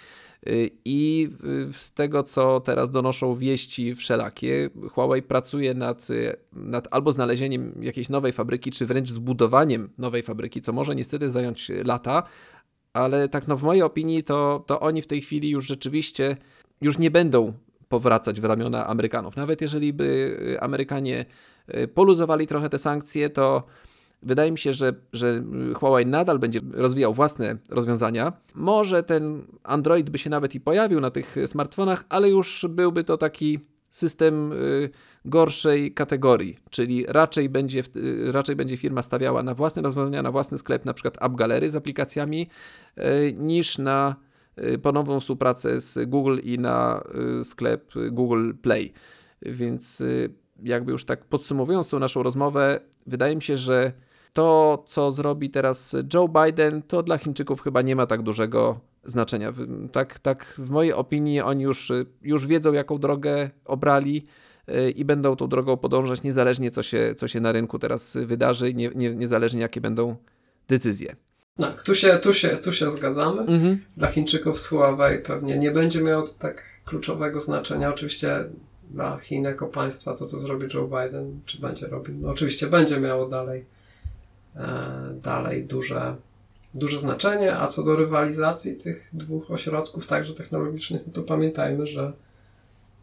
Y, 0.48 0.70
I 0.84 1.28
y, 1.70 1.72
z 1.72 1.92
tego, 1.92 2.22
co 2.22 2.60
teraz 2.60 2.90
donoszą 2.90 3.34
wieści 3.34 3.94
wszelakie, 3.94 4.70
Huawei 4.90 5.22
pracuje 5.22 5.74
nad, 5.74 6.08
nad 6.52 6.88
albo 6.90 7.12
znalezieniem 7.12 7.74
jakiejś 7.82 8.08
nowej 8.08 8.32
fabryki, 8.32 8.70
czy 8.70 8.86
wręcz 8.86 9.10
zbudowaniem 9.10 9.90
nowej 9.98 10.22
fabryki, 10.22 10.60
co 10.60 10.72
może 10.72 10.94
niestety 10.94 11.30
zająć 11.30 11.70
lata, 11.84 12.22
ale 12.92 13.28
tak 13.28 13.48
no 13.48 13.56
w 13.56 13.62
mojej 13.62 13.82
opinii 13.82 14.22
to, 14.22 14.64
to 14.66 14.80
oni 14.80 15.02
w 15.02 15.06
tej 15.06 15.20
chwili 15.22 15.50
już 15.50 15.66
rzeczywiście 15.66 16.36
już 16.80 16.98
nie 16.98 17.10
będą 17.10 17.52
powracać 17.90 18.40
w 18.40 18.44
ramiona 18.44 18.86
Amerykanów. 18.86 19.36
Nawet 19.36 19.60
jeżeli 19.60 19.92
by 19.92 20.04
y, 20.54 20.60
Amerykanie 20.60 21.24
y, 21.74 21.88
poluzowali 21.88 22.46
trochę 22.46 22.68
te 22.68 22.78
sankcje, 22.78 23.30
to 23.30 23.62
wydaje 24.22 24.52
mi 24.52 24.58
się, 24.58 24.72
że, 24.72 24.94
że 25.12 25.42
Huawei 25.74 26.06
nadal 26.06 26.38
będzie 26.38 26.60
rozwijał 26.72 27.14
własne 27.14 27.56
rozwiązania. 27.70 28.32
Może 28.54 29.02
ten 29.02 29.42
Android 29.62 30.10
by 30.10 30.18
się 30.18 30.30
nawet 30.30 30.54
i 30.54 30.60
pojawił 30.60 31.00
na 31.00 31.10
tych 31.10 31.36
smartfonach, 31.46 32.04
ale 32.08 32.30
już 32.30 32.66
byłby 32.68 33.04
to 33.04 33.16
taki 33.16 33.58
system 33.88 34.52
y, 34.52 34.90
gorszej 35.24 35.94
kategorii, 35.94 36.58
czyli 36.70 37.04
raczej 37.08 37.48
będzie, 37.48 37.82
raczej 38.32 38.56
będzie 38.56 38.76
firma 38.76 39.02
stawiała 39.02 39.42
na 39.42 39.54
własne 39.54 39.82
rozwiązania, 39.82 40.22
na 40.22 40.30
własny 40.30 40.58
sklep, 40.58 40.84
na 40.84 40.94
przykład 40.94 41.22
App 41.22 41.34
Gallery 41.34 41.70
z 41.70 41.76
aplikacjami, 41.76 42.48
niż 43.34 43.78
na 43.78 44.16
ponowną 44.82 45.20
współpracę 45.20 45.80
z 45.80 46.08
Google 46.08 46.38
i 46.42 46.58
na 46.58 47.04
y, 47.40 47.44
sklep 47.44 47.92
Google 48.10 48.52
Play. 48.62 48.92
Więc 49.42 50.00
y, 50.00 50.34
jakby 50.62 50.92
już 50.92 51.04
tak 51.04 51.24
podsumowując 51.24 51.88
tą 51.88 51.98
naszą 51.98 52.22
rozmowę, 52.22 52.80
wydaje 53.06 53.36
mi 53.36 53.42
się, 53.42 53.56
że 53.56 53.92
to, 54.32 54.82
co 54.86 55.10
zrobi 55.10 55.50
teraz 55.50 55.96
Joe 56.14 56.28
Biden, 56.28 56.82
to 56.82 57.02
dla 57.02 57.18
Chińczyków 57.18 57.60
chyba 57.60 57.82
nie 57.82 57.96
ma 57.96 58.06
tak 58.06 58.22
dużego 58.22 58.80
znaczenia. 59.04 59.52
Tak, 59.92 60.18
tak 60.18 60.44
w 60.44 60.70
mojej 60.70 60.92
opinii 60.92 61.40
oni 61.40 61.64
już, 61.64 61.92
już 62.22 62.46
wiedzą, 62.46 62.72
jaką 62.72 62.98
drogę 62.98 63.50
obrali 63.64 64.24
y, 64.68 64.90
i 64.90 65.04
będą 65.04 65.36
tą 65.36 65.48
drogą 65.48 65.76
podążać 65.76 66.22
niezależnie 66.22 66.70
co 66.70 66.82
się, 66.82 67.14
co 67.16 67.28
się 67.28 67.40
na 67.40 67.52
rynku 67.52 67.78
teraz 67.78 68.18
wydarzy, 68.24 68.74
nie, 68.74 68.90
nie, 68.94 69.14
niezależnie 69.14 69.60
jakie 69.60 69.80
będą 69.80 70.16
decyzje. 70.68 71.16
Tak, 71.56 71.82
tu 71.82 71.94
się, 71.94 72.18
tu 72.18 72.32
się, 72.32 72.48
tu 72.48 72.72
się 72.72 72.90
zgadzamy. 72.90 73.40
Mhm. 73.40 73.80
Dla 73.96 74.08
Chińczyków 74.08 74.58
z 74.58 74.68
Huawei 74.68 75.18
pewnie 75.18 75.58
nie 75.58 75.70
będzie 75.70 76.02
miało 76.02 76.26
to 76.26 76.32
tak 76.38 76.62
kluczowego 76.84 77.40
znaczenia. 77.40 77.90
Oczywiście 77.90 78.44
dla 78.90 79.18
Chin 79.18 79.44
jako 79.44 79.66
państwa 79.66 80.16
to, 80.16 80.26
co 80.26 80.40
zrobi 80.40 80.66
Joe 80.74 80.84
Biden, 80.84 81.40
czy 81.44 81.60
będzie 81.60 81.86
robił, 81.86 82.14
no 82.18 82.30
oczywiście 82.30 82.66
będzie 82.66 83.00
miało 83.00 83.28
dalej, 83.28 83.64
e, 84.56 84.68
dalej 85.22 85.64
duże, 85.64 86.16
duże 86.74 86.98
znaczenie. 86.98 87.56
A 87.56 87.66
co 87.66 87.82
do 87.82 87.96
rywalizacji 87.96 88.76
tych 88.76 89.10
dwóch 89.12 89.50
ośrodków, 89.50 90.06
także 90.06 90.34
technologicznych, 90.34 91.02
no 91.06 91.12
to 91.12 91.22
pamiętajmy, 91.22 91.86
że 91.86 92.12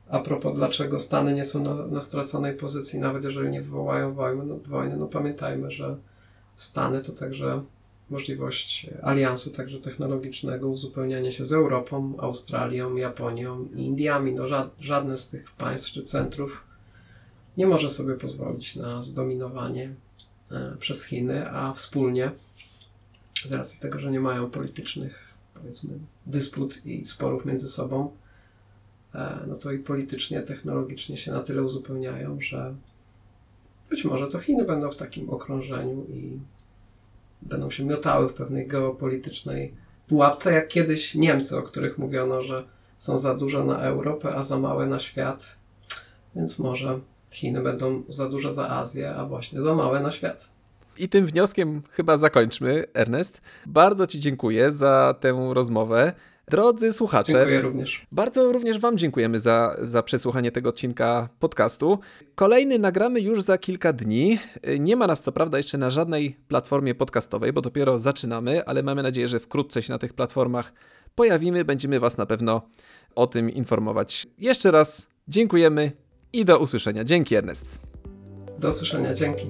a 0.09 0.19
propos 0.19 0.55
dlaczego 0.55 0.99
Stany 0.99 1.33
nie 1.33 1.45
są 1.45 1.63
na, 1.63 1.87
na 1.87 2.01
straconej 2.01 2.53
pozycji, 2.53 2.99
nawet 2.99 3.23
jeżeli 3.23 3.49
nie 3.49 3.61
wywołają 3.61 4.13
wojny, 4.13 4.45
no, 4.45 4.55
wojny, 4.67 4.97
no 4.97 5.07
pamiętajmy, 5.07 5.71
że 5.71 5.97
Stany 6.55 7.01
to 7.01 7.11
także 7.11 7.61
możliwość 8.09 8.89
aliansu 9.01 9.51
także 9.51 9.79
technologicznego, 9.79 10.69
uzupełniania 10.69 11.31
się 11.31 11.45
z 11.45 11.53
Europą, 11.53 12.13
Australią, 12.17 12.95
Japonią 12.95 13.67
i 13.75 13.81
Indiami. 13.81 14.35
No, 14.35 14.47
ża 14.47 14.69
żadne 14.79 15.17
z 15.17 15.29
tych 15.29 15.51
państw 15.51 15.91
czy 15.91 16.03
centrów 16.03 16.63
nie 17.57 17.67
może 17.67 17.89
sobie 17.89 18.13
pozwolić 18.13 18.75
na 18.75 19.01
zdominowanie 19.01 19.93
e, 20.51 20.75
przez 20.79 21.05
Chiny, 21.05 21.51
a 21.51 21.73
wspólnie, 21.73 22.31
z 23.45 23.53
racji 23.53 23.79
tego, 23.79 23.99
że 23.99 24.11
nie 24.11 24.19
mają 24.19 24.49
politycznych, 24.49 25.33
powiedzmy, 25.53 25.93
dysput 26.25 26.85
i 26.85 27.05
sporów 27.05 27.45
między 27.45 27.67
sobą, 27.67 28.11
e, 29.15 29.39
no 29.47 29.55
to 29.55 29.71
i 29.71 29.79
politycznie, 29.79 30.41
technologicznie 30.41 31.17
się 31.17 31.31
na 31.31 31.43
tyle 31.43 31.63
uzupełniają, 31.63 32.41
że 32.41 32.75
być 33.89 34.05
może 34.05 34.27
to 34.27 34.39
Chiny 34.39 34.65
będą 34.65 34.91
w 34.91 34.95
takim 34.95 35.29
okrążeniu 35.29 36.05
i 36.09 36.39
będą 37.41 37.69
się 37.69 37.85
miotały 37.85 38.29
w 38.29 38.33
pewnej 38.33 38.67
geopolitycznej 38.67 39.73
pułapce, 40.07 40.53
jak 40.53 40.67
kiedyś 40.67 41.15
Niemcy, 41.15 41.57
o 41.57 41.61
których 41.61 41.97
mówiono, 41.97 42.41
że 42.41 42.63
są 42.97 43.17
za 43.17 43.35
duże 43.35 43.63
na 43.63 43.81
Europę, 43.81 44.35
a 44.35 44.43
za 44.43 44.59
małe 44.59 44.85
na 44.85 44.99
świat. 44.99 45.55
Więc 46.35 46.59
może 46.59 46.99
Chiny 47.31 47.61
będą 47.61 48.03
za 48.09 48.29
duże 48.29 48.51
za 48.51 48.69
Azję, 48.69 49.15
a 49.15 49.25
właśnie 49.25 49.61
za 49.61 49.75
małe 49.75 49.99
na 49.99 50.11
świat. 50.11 50.49
I 50.97 51.09
tym 51.09 51.25
wnioskiem 51.25 51.81
chyba 51.91 52.17
zakończmy, 52.17 52.83
Ernest. 52.93 53.41
Bardzo 53.65 54.07
Ci 54.07 54.19
dziękuję 54.19 54.71
za 54.71 55.15
tę 55.19 55.49
rozmowę. 55.53 56.13
Drodzy 56.51 56.93
słuchacze, 56.93 57.31
dziękuję 57.31 57.61
również. 57.61 58.05
Bardzo 58.11 58.51
również 58.51 58.79
Wam 58.79 58.97
dziękujemy 58.97 59.39
za, 59.39 59.75
za 59.81 60.03
przesłuchanie 60.03 60.51
tego 60.51 60.69
odcinka 60.69 61.29
podcastu. 61.39 61.99
Kolejny 62.35 62.79
nagramy 62.79 63.21
już 63.21 63.41
za 63.41 63.57
kilka 63.57 63.93
dni. 63.93 64.39
Nie 64.79 64.95
ma 64.95 65.07
nas 65.07 65.23
co 65.23 65.31
prawda 65.31 65.57
jeszcze 65.57 65.77
na 65.77 65.89
żadnej 65.89 66.37
platformie 66.47 66.95
podcastowej, 66.95 67.53
bo 67.53 67.61
dopiero 67.61 67.99
zaczynamy, 67.99 68.65
ale 68.65 68.83
mamy 68.83 69.03
nadzieję, 69.03 69.27
że 69.27 69.39
wkrótce 69.39 69.83
się 69.83 69.93
na 69.93 69.99
tych 69.99 70.13
platformach 70.13 70.73
pojawimy. 71.15 71.65
Będziemy 71.65 71.99
Was 71.99 72.17
na 72.17 72.25
pewno 72.25 72.61
o 73.15 73.27
tym 73.27 73.49
informować. 73.49 74.27
Jeszcze 74.37 74.71
raz 74.71 75.07
dziękujemy 75.27 75.91
i 76.33 76.45
do 76.45 76.59
usłyszenia. 76.59 77.03
Dzięki, 77.03 77.35
Ernest. 77.35 77.81
Do 78.59 78.69
usłyszenia, 78.69 79.13
dzięki. 79.13 79.47